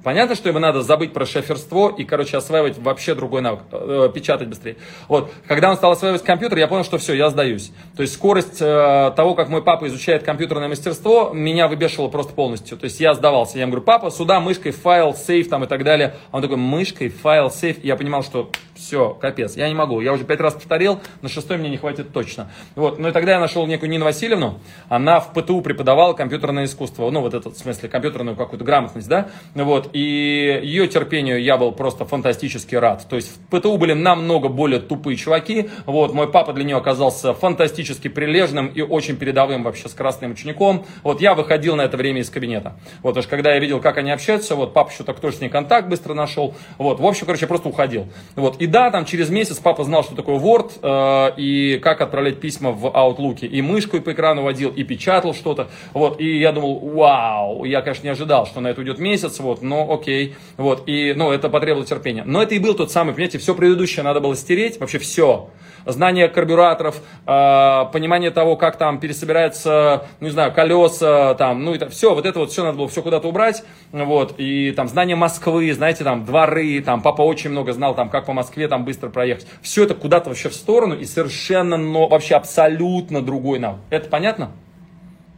Понятно, 0.03 0.35
что 0.35 0.49
ему 0.49 0.59
надо 0.59 0.81
забыть 0.81 1.13
про 1.13 1.25
шоферство 1.25 1.93
и, 1.95 2.03
короче, 2.03 2.37
осваивать 2.37 2.77
вообще 2.79 3.13
другой 3.13 3.41
навык, 3.41 3.61
э, 3.71 4.09
печатать 4.13 4.47
быстрее. 4.47 4.77
Вот, 5.07 5.31
когда 5.47 5.69
он 5.69 5.75
стал 5.75 5.91
осваивать 5.91 6.23
компьютер, 6.23 6.57
я 6.57 6.67
понял, 6.67 6.83
что 6.83 6.97
все, 6.97 7.13
я 7.13 7.29
сдаюсь. 7.29 7.71
То 7.95 8.01
есть 8.01 8.13
скорость 8.15 8.61
э, 8.61 9.11
того, 9.15 9.35
как 9.35 9.49
мой 9.49 9.63
папа 9.63 9.87
изучает 9.87 10.23
компьютерное 10.23 10.67
мастерство, 10.67 11.31
меня 11.33 11.67
выбешивало 11.67 12.09
просто 12.09 12.33
полностью. 12.33 12.77
То 12.77 12.85
есть 12.85 12.99
я 12.99 13.13
сдавался. 13.13 13.57
Я 13.57 13.63
ему 13.63 13.71
говорю, 13.73 13.85
папа, 13.85 14.09
сюда 14.09 14.39
мышкой, 14.39 14.71
файл, 14.71 15.13
сейф 15.13 15.49
там 15.49 15.63
и 15.63 15.67
так 15.67 15.83
далее. 15.83 16.15
А 16.31 16.37
он 16.37 16.41
такой, 16.41 16.57
мышкой, 16.57 17.09
файл, 17.09 17.51
сейф. 17.51 17.83
Я 17.83 17.95
понимал, 17.95 18.23
что 18.23 18.49
все, 18.81 19.13
капец, 19.13 19.55
я 19.55 19.67
не 19.67 19.75
могу. 19.75 20.01
Я 20.01 20.11
уже 20.13 20.23
пять 20.23 20.39
раз 20.39 20.55
повторил, 20.55 20.99
на 21.21 21.29
шестой 21.29 21.57
мне 21.57 21.69
не 21.69 21.77
хватит 21.77 22.11
точно. 22.11 22.49
Вот, 22.75 22.97
ну 22.97 23.09
и 23.09 23.11
тогда 23.11 23.33
я 23.33 23.39
нашел 23.39 23.67
некую 23.67 23.89
Нину 23.89 24.05
Васильевну. 24.05 24.59
Она 24.89 25.19
в 25.19 25.33
ПТУ 25.33 25.61
преподавала 25.61 26.13
компьютерное 26.13 26.65
искусство. 26.65 27.09
Ну, 27.11 27.21
вот 27.21 27.33
этот, 27.33 27.53
в 27.55 27.59
смысле, 27.59 27.89
компьютерную 27.89 28.35
какую-то 28.35 28.65
грамотность, 28.65 29.07
да. 29.07 29.29
Вот, 29.53 29.90
и 29.93 30.59
ее 30.63 30.87
терпению 30.87 31.41
я 31.41 31.57
был 31.57 31.71
просто 31.71 32.05
фантастически 32.05 32.75
рад. 32.75 33.07
То 33.09 33.15
есть 33.15 33.29
в 33.29 33.39
ПТУ 33.49 33.77
были 33.77 33.93
намного 33.93 34.47
более 34.49 34.79
тупые 34.79 35.17
чуваки. 35.17 35.69
Вот, 35.85 36.13
мой 36.13 36.31
папа 36.31 36.53
для 36.53 36.63
нее 36.63 36.77
оказался 36.77 37.33
фантастически 37.33 38.07
прилежным 38.07 38.67
и 38.67 38.81
очень 38.81 39.17
передовым 39.17 39.63
вообще 39.63 39.89
скоростным 39.89 40.31
учеником. 40.31 40.85
Вот, 41.03 41.21
я 41.21 41.33
выходил 41.33 41.75
на 41.75 41.81
это 41.81 41.97
время 41.97 42.21
из 42.21 42.29
кабинета. 42.29 42.77
Вот, 43.03 43.17
аж 43.17 43.27
когда 43.27 43.53
я 43.53 43.59
видел, 43.59 43.79
как 43.79 43.97
они 43.97 44.11
общаются, 44.11 44.55
вот, 44.55 44.73
папа 44.73 44.91
еще 44.91 45.03
так 45.03 45.19
тоже 45.19 45.37
с 45.37 45.41
ней 45.41 45.49
контакт 45.49 45.87
быстро 45.87 46.13
нашел. 46.13 46.55
Вот, 46.77 46.99
в 46.99 47.05
общем, 47.05 47.25
короче, 47.25 47.43
я 47.43 47.47
просто 47.47 47.69
уходил. 47.69 48.07
Вот, 48.35 48.61
и 48.61 48.67
да, 48.67 48.91
там 48.91 49.05
через 49.05 49.29
месяц 49.29 49.57
папа 49.57 49.83
знал, 49.83 50.03
что 50.03 50.15
такое 50.15 50.39
Word 50.39 50.71
э, 50.81 51.33
и 51.37 51.79
как 51.79 52.01
отправлять 52.01 52.39
письма 52.39 52.71
в 52.71 52.85
Outlook. 52.85 53.45
И 53.45 53.61
мышку 53.61 53.99
по 54.01 54.11
экрану 54.11 54.43
водил, 54.43 54.69
и 54.69 54.83
печатал 54.83 55.33
что-то. 55.33 55.69
Вот, 55.93 56.19
и 56.19 56.39
я 56.39 56.51
думал, 56.51 56.79
вау, 56.79 57.65
я, 57.65 57.81
конечно, 57.81 58.03
не 58.03 58.09
ожидал, 58.09 58.45
что 58.45 58.61
на 58.61 58.67
это 58.67 58.81
уйдет 58.81 58.99
месяц, 58.99 59.39
вот, 59.39 59.61
но 59.61 59.80
окей. 59.89 60.35
Вот, 60.57 60.83
и, 60.87 61.13
ну, 61.15 61.31
это 61.31 61.49
потребовало 61.49 61.85
терпения. 61.85 62.23
Но 62.25 62.41
это 62.41 62.55
и 62.55 62.59
был 62.59 62.73
тот 62.73 62.91
самый, 62.91 63.13
понимаете, 63.13 63.37
все 63.37 63.55
предыдущее 63.55 64.03
надо 64.03 64.19
было 64.19 64.35
стереть, 64.35 64.79
вообще 64.79 64.99
все 64.99 65.49
знание 65.85 66.27
карбюраторов, 66.27 67.01
э, 67.25 67.85
понимание 67.91 68.31
того, 68.31 68.55
как 68.55 68.77
там 68.77 68.99
пересобираются, 68.99 70.05
ну, 70.19 70.27
не 70.27 70.31
знаю, 70.31 70.53
колеса, 70.53 71.33
там, 71.35 71.63
ну, 71.63 71.73
это 71.73 71.89
все, 71.89 72.13
вот 72.13 72.25
это 72.25 72.39
вот 72.39 72.51
все 72.51 72.63
надо 72.63 72.77
было 72.77 72.87
все 72.87 73.01
куда-то 73.01 73.27
убрать, 73.27 73.63
вот, 73.91 74.35
и 74.37 74.71
там 74.71 74.87
знание 74.87 75.15
Москвы, 75.15 75.73
знаете, 75.73 76.03
там, 76.03 76.25
дворы, 76.25 76.81
там, 76.81 77.01
папа 77.01 77.21
очень 77.21 77.49
много 77.49 77.73
знал, 77.73 77.95
там, 77.95 78.09
как 78.09 78.25
по 78.25 78.33
Москве 78.33 78.67
там 78.67 78.85
быстро 78.85 79.09
проехать, 79.09 79.47
все 79.61 79.83
это 79.83 79.95
куда-то 79.95 80.29
вообще 80.29 80.49
в 80.49 80.53
сторону 80.53 80.95
и 80.95 81.05
совершенно, 81.05 81.77
но 81.77 82.07
вообще 82.07 82.35
абсолютно 82.35 83.21
другой 83.21 83.59
навык. 83.59 83.79
Это 83.89 84.09
понятно? 84.09 84.51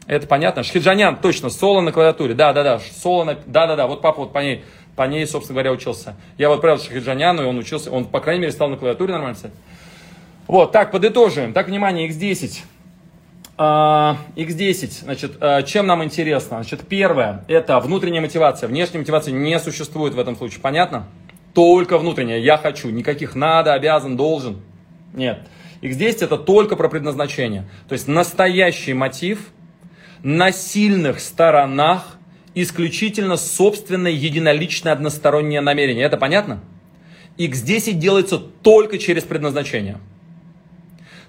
Это 0.06 0.28
понятно? 0.28 0.64
Шхиджанян, 0.64 1.18
точно, 1.18 1.50
соло 1.50 1.82
на 1.82 1.92
клавиатуре, 1.92 2.34
да-да-да, 2.34 2.80
соло 2.80 3.24
на, 3.24 3.38
да-да-да, 3.46 3.88
вот 3.88 4.02
папа 4.02 4.22
вот 4.22 4.34
по 4.34 4.40
ней, 4.40 4.64
по 4.96 5.04
ней, 5.04 5.26
собственно 5.26 5.56
говоря, 5.56 5.72
учился. 5.72 6.16
Я 6.38 6.50
вот 6.50 6.56
отправил 6.56 6.80
Шахиджаняну, 6.80 7.44
и 7.44 7.46
он 7.46 7.58
учился, 7.58 7.90
он, 7.90 8.06
по 8.06 8.20
крайней 8.20 8.42
мере, 8.42 8.52
стал 8.52 8.70
на 8.70 8.78
клавиатуре 8.78 9.14
нормально 9.14 9.36
писать. 9.36 9.54
Вот, 10.48 10.72
так, 10.72 10.92
подытожим. 10.92 11.54
Так, 11.54 11.68
внимание, 11.68 12.10
x10. 12.10 12.64
Uh, 13.56 14.18
X10, 14.36 15.04
значит, 15.04 15.38
uh, 15.40 15.64
чем 15.64 15.86
нам 15.86 16.04
интересно? 16.04 16.58
Значит, 16.58 16.88
первое, 16.88 17.46
это 17.48 17.80
внутренняя 17.80 18.20
мотивация. 18.20 18.68
Внешняя 18.68 19.00
мотивация 19.00 19.32
не 19.32 19.60
существует 19.60 20.16
в 20.16 20.20
этом 20.20 20.36
случае, 20.36 20.60
понятно? 20.60 21.06
Только 21.54 22.00
внутренняя, 22.00 22.40
я 22.40 22.58
хочу, 22.58 22.90
никаких 22.90 23.36
надо, 23.36 23.74
обязан, 23.74 24.18
должен. 24.18 24.60
Нет. 25.14 25.48
X10 25.84 26.26
это 26.26 26.38
только 26.38 26.76
про 26.76 26.90
предназначение. 26.90 27.70
То 27.88 27.94
есть 27.94 28.08
настоящий 28.08 28.94
мотив 28.94 29.53
на 30.24 30.54
сильных 30.54 31.20
сторонах 31.20 32.18
исключительно 32.56 33.36
собственное 33.36 34.12
единоличное 34.12 34.94
одностороннее 34.94 35.62
намерение. 35.62 36.06
Это 36.06 36.18
понятно? 36.18 36.62
X10 37.38 37.94
делается 37.94 38.38
только 38.38 38.98
через 38.98 39.24
предназначение. 39.24 40.00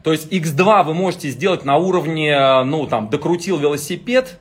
То 0.03 0.13
есть 0.13 0.31
X2 0.31 0.85
вы 0.85 0.95
можете 0.95 1.31
сделать 1.31 1.65
на 1.65 1.77
уровне, 1.77 2.63
ну 2.65 2.87
там, 2.87 3.09
докрутил 3.09 3.57
велосипед, 3.59 4.39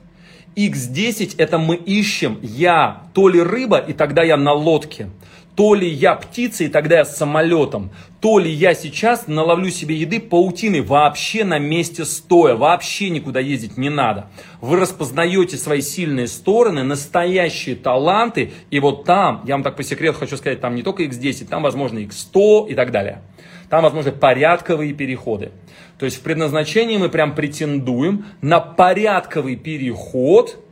X10 0.56 1.34
это 1.38 1.58
мы 1.58 1.74
ищем, 1.74 2.38
я 2.42 3.04
то 3.12 3.28
ли 3.28 3.42
рыба, 3.42 3.78
и 3.78 3.92
тогда 3.92 4.22
я 4.22 4.36
на 4.36 4.52
лодке, 4.52 5.08
то 5.56 5.74
ли 5.74 5.88
я 5.88 6.14
птица, 6.14 6.64
и 6.64 6.68
тогда 6.68 6.98
я 6.98 7.04
с 7.04 7.16
самолетом, 7.16 7.90
то 8.20 8.38
ли 8.38 8.50
я 8.50 8.74
сейчас 8.74 9.28
наловлю 9.28 9.70
себе 9.70 9.94
еды 9.94 10.18
паутины, 10.20 10.82
вообще 10.82 11.44
на 11.44 11.58
месте 11.58 12.04
стоя, 12.04 12.54
вообще 12.56 13.10
никуда 13.10 13.40
ездить 13.40 13.76
не 13.76 13.88
надо. 13.88 14.30
Вы 14.60 14.80
распознаете 14.80 15.56
свои 15.56 15.80
сильные 15.80 16.26
стороны, 16.26 16.82
настоящие 16.82 17.76
таланты, 17.76 18.52
и 18.70 18.80
вот 18.80 19.04
там, 19.04 19.42
я 19.46 19.54
вам 19.54 19.62
так 19.62 19.76
по 19.76 19.82
секрету 19.82 20.18
хочу 20.18 20.36
сказать, 20.36 20.60
там 20.60 20.74
не 20.74 20.82
только 20.82 21.04
X10, 21.04 21.46
там 21.46 21.62
возможно 21.62 22.00
X100 22.00 22.70
и 22.70 22.74
так 22.74 22.90
далее. 22.90 23.22
Там 23.70 23.82
возможны 23.82 24.12
порядковые 24.12 24.92
переходы. 24.92 25.52
То 25.98 26.04
есть 26.04 26.18
в 26.18 26.20
предназначении 26.20 26.96
мы 26.96 27.08
прям 27.08 27.34
претендуем 27.34 28.26
на 28.40 28.60
порядковый 28.60 29.56
переход 29.56 30.63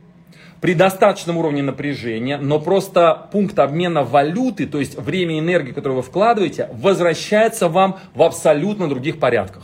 при 0.63 0.75
достаточном 0.75 1.35
уровне 1.39 1.61
напряжения, 1.61 2.37
но 2.37 2.57
просто 2.57 3.27
пункт 3.33 3.59
обмена 3.59 4.05
валюты, 4.05 4.65
то 4.65 4.79
есть 4.79 4.97
время 4.97 5.35
и 5.35 5.39
энергии, 5.39 5.73
которую 5.73 5.97
вы 5.97 6.03
вкладываете, 6.03 6.69
возвращается 6.71 7.67
вам 7.67 7.99
в 8.15 8.23
абсолютно 8.23 8.87
других 8.87 9.19
порядках. 9.19 9.63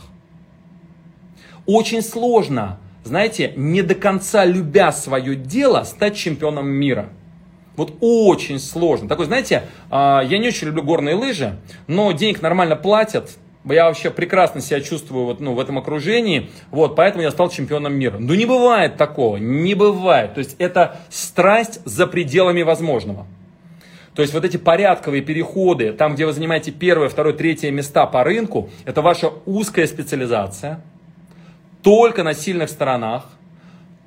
Очень 1.64 2.02
сложно, 2.02 2.78
знаете, 3.02 3.54
не 3.56 3.80
до 3.80 3.94
конца 3.94 4.44
любя 4.44 4.92
свое 4.92 5.36
дело, 5.36 5.84
стать 5.84 6.16
чемпионом 6.16 6.68
мира– 6.68 7.08
вот 7.76 7.96
очень 8.02 8.58
сложно. 8.58 9.08
Такой, 9.08 9.24
знаете, 9.24 9.62
а, 9.88 10.22
я 10.22 10.36
не 10.36 10.48
очень 10.48 10.66
люблю 10.66 10.82
горные 10.82 11.14
лыжи, 11.14 11.56
но 11.86 12.12
денег 12.12 12.42
нормально 12.42 12.76
платят, 12.76 13.38
Я 13.64 13.86
вообще 13.86 14.10
прекрасно 14.10 14.62
себя 14.62 14.80
чувствую 14.80 15.26
вот, 15.26 15.40
ну, 15.40 15.52
в 15.52 15.60
этом 15.60 15.76
окружении, 15.76 16.50
вот, 16.70 16.96
поэтому 16.96 17.22
я 17.22 17.30
стал 17.30 17.50
чемпионом 17.50 17.92
мира. 17.92 18.16
Ну, 18.18 18.32
не 18.34 18.46
бывает 18.46 18.96
такого, 18.96 19.36
не 19.36 19.74
бывает. 19.74 20.34
То 20.34 20.38
есть, 20.38 20.56
это 20.58 20.98
страсть 21.10 21.80
за 21.84 22.06
пределами 22.06 22.62
возможного. 22.62 23.26
То 24.14 24.22
есть, 24.22 24.32
вот 24.32 24.46
эти 24.46 24.56
порядковые 24.56 25.22
переходы, 25.22 25.92
там, 25.92 26.14
где 26.14 26.24
вы 26.24 26.32
занимаете 26.32 26.72
первое, 26.72 27.10
второе, 27.10 27.34
третье 27.34 27.70
места 27.70 28.06
по 28.06 28.24
рынку, 28.24 28.70
это 28.86 29.02
ваша 29.02 29.30
узкая 29.44 29.86
специализация, 29.86 30.80
только 31.82 32.22
на 32.22 32.32
сильных 32.32 32.70
сторонах, 32.70 33.26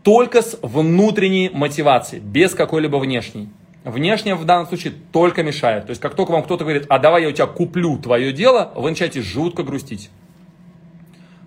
только 0.01 0.41
с 0.41 0.57
внутренней 0.63 1.51
мотивацией, 1.53 2.21
без 2.21 2.55
какой-либо 2.55 2.97
внешней. 2.97 3.49
Внешне 3.83 4.35
в 4.35 4.45
данном 4.45 4.67
случае 4.67 4.93
только 5.11 5.43
мешает. 5.43 5.85
То 5.85 5.89
есть, 5.89 6.01
как 6.01 6.15
только 6.15 6.31
вам 6.31 6.43
кто-то 6.43 6.63
говорит, 6.63 6.85
а 6.87 6.99
давай 6.99 7.23
я 7.23 7.29
у 7.29 7.31
тебя 7.31 7.47
куплю 7.47 7.97
твое 7.97 8.31
дело, 8.31 8.71
вы 8.75 8.89
начинаете 8.89 9.21
жутко 9.21 9.63
грустить. 9.63 10.09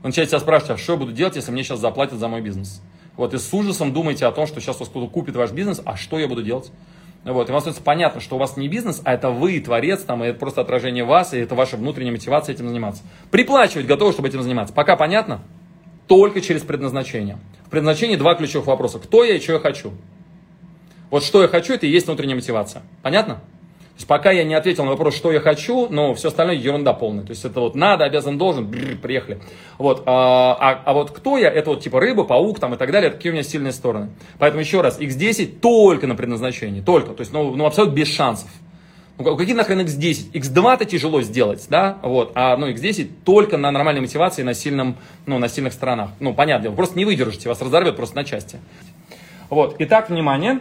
Вы 0.03 0.09
начинаете 0.09 0.33
себя 0.33 0.41
спрашивать, 0.41 0.73
а 0.73 0.77
что 0.77 0.93
я 0.93 0.99
буду 0.99 1.13
делать, 1.13 1.37
если 1.37 1.51
мне 1.51 1.65
сейчас 1.65 1.81
заплатят 1.81 2.19
за 2.19 2.29
мой 2.29 2.43
бизнес? 2.43 2.83
Вот, 3.17 3.33
и 3.33 3.39
с 3.39 3.55
ужасом 3.55 3.95
думаете 3.95 4.27
о 4.27 4.33
том, 4.33 4.47
что 4.47 4.61
сейчас 4.61 4.77
у 4.77 4.81
вас 4.81 4.89
кто-то 4.91 5.07
купит 5.09 5.35
ваш 5.35 5.53
бизнес, 5.53 5.81
а 5.85 5.97
что 5.97 6.19
я 6.19 6.29
буду 6.29 6.43
делать? 6.43 6.71
Вот, 7.25 7.49
и 7.49 7.53
вам 7.53 7.61
становится 7.61 7.83
понятно, 7.83 8.21
что 8.21 8.37
у 8.37 8.39
вас 8.39 8.59
не 8.59 8.69
бизнес, 8.69 9.01
а 9.05 9.15
это 9.15 9.31
вы, 9.31 9.59
творец, 9.59 10.03
там, 10.03 10.23
и 10.23 10.29
это 10.29 10.39
просто 10.39 10.61
отражение 10.61 11.05
вас, 11.05 11.33
и 11.33 11.39
это 11.39 11.55
ваша 11.55 11.79
внутренняя 11.79 12.13
мотивация 12.13 12.55
этим 12.55 12.69
заниматься. 12.69 13.03
Приплачивать 13.31 13.87
готовы, 13.87 14.13
чтобы 14.13 14.29
этим 14.29 14.43
заниматься. 14.43 14.75
Пока 14.75 14.95
понятно? 14.97 15.41
Только 16.07 16.43
через 16.43 16.63
предназначение. 16.63 17.39
В 17.65 17.71
предназначении 17.71 18.15
два 18.17 18.35
ключевых 18.35 18.67
вопроса. 18.67 18.99
Кто 18.99 19.25
я 19.25 19.35
и 19.37 19.41
что 19.41 19.55
я 19.55 19.59
хочу? 19.59 19.93
Вот 21.11 21.25
что 21.25 21.43
я 21.43 21.49
хочу, 21.49 21.75
это 21.75 21.87
и 21.87 21.91
есть 21.91 22.07
внутренняя 22.07 22.37
мотивация. 22.37 22.83
Понятно? 23.03 23.35
То 23.97 24.01
есть 24.01 24.09
пока 24.09 24.31
я 24.31 24.45
не 24.45 24.55
ответил 24.55 24.85
на 24.85 24.91
вопрос, 24.91 25.17
что 25.17 25.33
я 25.33 25.41
хочу, 25.41 25.89
но 25.89 26.15
все 26.15 26.29
остальное 26.29 26.57
ерунда 26.57 26.93
полная. 26.93 27.25
То 27.25 27.31
есть 27.31 27.47
это 27.47 27.61
вот 27.61 27.75
надо, 27.75 28.05
обязан, 28.05 28.37
должен, 28.37 28.67
бррр, 28.67 28.99
приехали. 28.99 29.41
Вот. 29.79 30.03
А, 30.05 30.55
а, 30.61 30.83
а 30.85 30.93
вот 30.93 31.13
кто 31.13 31.39
я, 31.39 31.51
это 31.51 31.71
вот 31.71 31.81
типа 31.81 31.99
рыба, 31.99 32.25
паук 32.25 32.61
там 32.61 32.75
и 32.75 32.77
так 32.77 32.93
далее, 32.93 33.11
такие 33.11 33.31
у 33.31 33.35
меня 33.35 33.43
сильные 33.43 33.73
стороны. 33.73 34.11
Поэтому 34.39 34.61
еще 34.61 34.83
раз, 34.83 35.01
x10 35.01 35.61
только 35.61 36.07
на 36.07 36.15
предназначении, 36.15 36.83
только. 36.83 37.15
То 37.15 37.23
есть 37.23 37.33
ну, 37.33 37.57
ну 37.57 37.65
абсолютно 37.65 37.95
без 37.95 38.15
шансов. 38.15 38.51
Ну, 39.19 39.35
какие 39.35 39.55
нахрен 39.55 39.81
x10? 39.81 40.33
x2-то 40.33 40.85
тяжело 40.85 41.23
сделать, 41.23 41.65
да, 41.71 41.97
вот, 42.03 42.33
а 42.35 42.55
ну, 42.59 42.69
x10 42.69 43.09
только 43.25 43.57
на 43.57 43.71
нормальной 43.71 44.03
мотивации, 44.03 44.43
на, 44.43 44.53
сильном, 44.53 44.99
ну, 45.25 45.39
на 45.39 45.49
сильных 45.49 45.73
сторонах. 45.73 46.11
Ну, 46.21 46.35
понятно, 46.35 46.69
вы 46.69 46.77
просто 46.77 46.99
не 46.99 47.07
выдержите, 47.07 47.49
вас 47.49 47.63
разорвет 47.63 47.97
просто 47.97 48.17
на 48.17 48.25
части. 48.25 48.59
Вот, 49.49 49.77
итак, 49.79 50.11
внимание, 50.11 50.61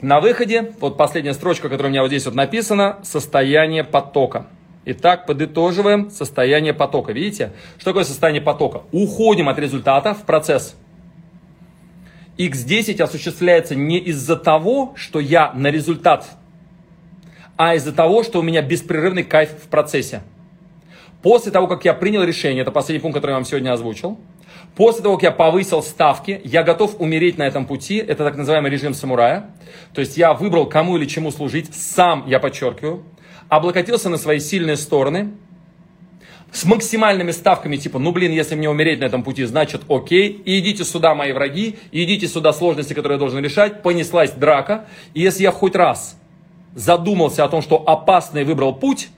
на 0.00 0.20
выходе, 0.20 0.72
вот 0.80 0.96
последняя 0.96 1.34
строчка, 1.34 1.68
которая 1.68 1.88
у 1.88 1.92
меня 1.92 2.02
вот 2.02 2.08
здесь 2.08 2.24
вот 2.24 2.34
написана, 2.34 2.98
состояние 3.02 3.82
потока. 3.82 4.46
Итак, 4.84 5.26
подытоживаем 5.26 6.10
состояние 6.10 6.72
потока. 6.72 7.12
Видите, 7.12 7.52
что 7.76 7.86
такое 7.86 8.04
состояние 8.04 8.40
потока? 8.40 8.82
Уходим 8.92 9.48
от 9.48 9.58
результата 9.58 10.14
в 10.14 10.22
процесс. 10.22 10.76
X10 12.38 13.02
осуществляется 13.02 13.74
не 13.74 13.98
из-за 13.98 14.36
того, 14.36 14.92
что 14.94 15.18
я 15.18 15.52
на 15.52 15.66
результат, 15.66 16.26
а 17.56 17.74
из-за 17.74 17.92
того, 17.92 18.22
что 18.22 18.38
у 18.38 18.42
меня 18.42 18.62
беспрерывный 18.62 19.24
кайф 19.24 19.50
в 19.50 19.68
процессе. 19.68 20.22
После 21.22 21.50
того, 21.50 21.66
как 21.66 21.84
я 21.84 21.94
принял 21.94 22.22
решение, 22.22 22.62
это 22.62 22.70
последний 22.70 23.02
пункт, 23.02 23.16
который 23.16 23.32
я 23.32 23.36
вам 23.36 23.44
сегодня 23.44 23.72
озвучил, 23.72 24.18
После 24.78 25.02
того, 25.02 25.16
как 25.16 25.24
я 25.24 25.30
повысил 25.32 25.82
ставки, 25.82 26.40
я 26.44 26.62
готов 26.62 27.00
умереть 27.00 27.36
на 27.36 27.42
этом 27.42 27.66
пути. 27.66 27.96
Это 27.96 28.22
так 28.22 28.36
называемый 28.36 28.70
режим 28.70 28.94
самурая. 28.94 29.50
То 29.92 30.00
есть 30.00 30.16
я 30.16 30.34
выбрал, 30.34 30.66
кому 30.66 30.96
или 30.96 31.04
чему 31.04 31.32
служить. 31.32 31.74
Сам, 31.74 32.22
я 32.28 32.38
подчеркиваю. 32.38 33.02
Облокотился 33.48 34.08
на 34.08 34.18
свои 34.18 34.38
сильные 34.38 34.76
стороны. 34.76 35.32
С 36.52 36.64
максимальными 36.64 37.32
ставками, 37.32 37.76
типа, 37.76 37.98
ну 37.98 38.12
блин, 38.12 38.30
если 38.30 38.54
мне 38.54 38.70
умереть 38.70 39.00
на 39.00 39.06
этом 39.06 39.24
пути, 39.24 39.42
значит 39.46 39.82
окей. 39.88 40.28
И 40.28 40.60
идите 40.60 40.84
сюда, 40.84 41.12
мои 41.12 41.32
враги. 41.32 41.76
Идите 41.90 42.28
сюда, 42.28 42.52
сложности, 42.52 42.94
которые 42.94 43.16
я 43.16 43.18
должен 43.18 43.42
решать. 43.42 43.82
Понеслась 43.82 44.30
драка. 44.30 44.86
И 45.12 45.20
если 45.20 45.42
я 45.42 45.50
хоть 45.50 45.74
раз 45.74 46.16
задумался 46.76 47.42
о 47.42 47.48
том, 47.48 47.62
что 47.62 47.82
опасный 47.84 48.44
выбрал 48.44 48.76
путь, 48.76 49.08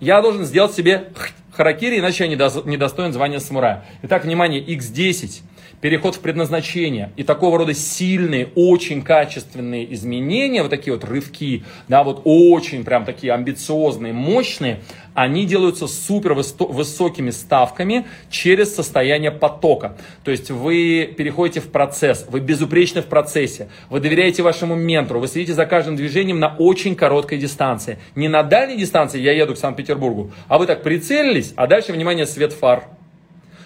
я 0.00 0.22
должен 0.22 0.46
сделать 0.46 0.72
себе 0.72 1.10
харакири, 1.58 1.98
иначе 1.98 2.24
я 2.24 2.30
недостоин 2.30 3.12
звания 3.12 3.40
самурая. 3.40 3.84
Итак, 4.02 4.24
внимание, 4.24 4.64
x10, 4.64 5.42
переход 5.80 6.16
в 6.16 6.20
предназначение 6.20 7.12
и 7.16 7.22
такого 7.22 7.58
рода 7.58 7.74
сильные, 7.74 8.48
очень 8.54 9.02
качественные 9.02 9.92
изменения, 9.94 10.62
вот 10.62 10.70
такие 10.70 10.94
вот 10.94 11.04
рывки, 11.04 11.64
да, 11.86 12.02
вот 12.02 12.22
очень 12.24 12.84
прям 12.84 13.04
такие 13.04 13.32
амбициозные, 13.32 14.12
мощные, 14.12 14.80
они 15.14 15.46
делаются 15.46 15.86
супер 15.86 16.34
высокими 16.34 17.30
ставками 17.30 18.06
через 18.30 18.74
состояние 18.74 19.30
потока. 19.30 19.96
То 20.24 20.30
есть 20.30 20.50
вы 20.50 21.12
переходите 21.16 21.60
в 21.60 21.70
процесс, 21.70 22.26
вы 22.28 22.40
безупречны 22.40 23.02
в 23.02 23.06
процессе, 23.06 23.68
вы 23.90 24.00
доверяете 24.00 24.42
вашему 24.42 24.74
ментору, 24.74 25.20
вы 25.20 25.28
следите 25.28 25.54
за 25.54 25.66
каждым 25.66 25.96
движением 25.96 26.38
на 26.38 26.54
очень 26.58 26.94
короткой 26.94 27.38
дистанции. 27.38 27.98
Не 28.14 28.28
на 28.28 28.42
дальней 28.42 28.76
дистанции, 28.76 29.20
я 29.20 29.32
еду 29.32 29.54
к 29.54 29.58
Санкт-Петербургу, 29.58 30.30
а 30.46 30.58
вы 30.58 30.66
так 30.66 30.82
прицелились, 30.82 31.52
а 31.56 31.66
дальше, 31.66 31.92
внимание, 31.92 32.26
свет 32.26 32.52
фар. 32.52 32.84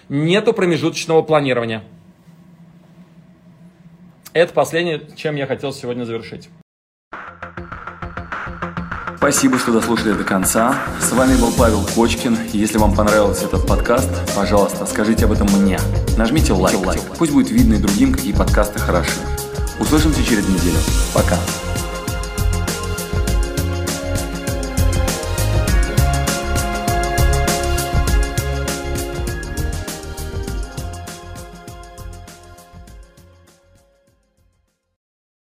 Нету 0.09 0.53
промежуточного 0.53 1.21
планирования. 1.21 1.83
Это 4.33 4.51
последнее, 4.51 4.99
чем 5.15 5.35
я 5.35 5.45
хотел 5.45 5.71
сегодня 5.71 6.05
завершить. 6.05 6.49
Спасибо, 9.17 9.59
что 9.59 9.71
дослушали 9.71 10.13
до 10.13 10.23
конца. 10.23 10.75
С 10.99 11.11
вами 11.11 11.39
был 11.39 11.51
Павел 11.55 11.85
Кочкин. 11.95 12.37
Если 12.51 12.79
вам 12.79 12.95
понравился 12.95 13.45
этот 13.45 13.67
подкаст, 13.67 14.09
пожалуйста, 14.35 14.87
скажите 14.87 15.25
об 15.25 15.33
этом 15.33 15.47
мне. 15.61 15.79
Нажмите 16.17 16.51
лайк. 16.51 16.77
Пусть 17.17 17.31
будет 17.31 17.51
видно 17.51 17.75
и 17.75 17.77
другим, 17.77 18.11
какие 18.11 18.33
подкасты 18.33 18.79
хороши. 18.79 19.21
Услышимся 19.79 20.23
через 20.25 20.49
неделю. 20.49 20.79
Пока. 21.13 21.37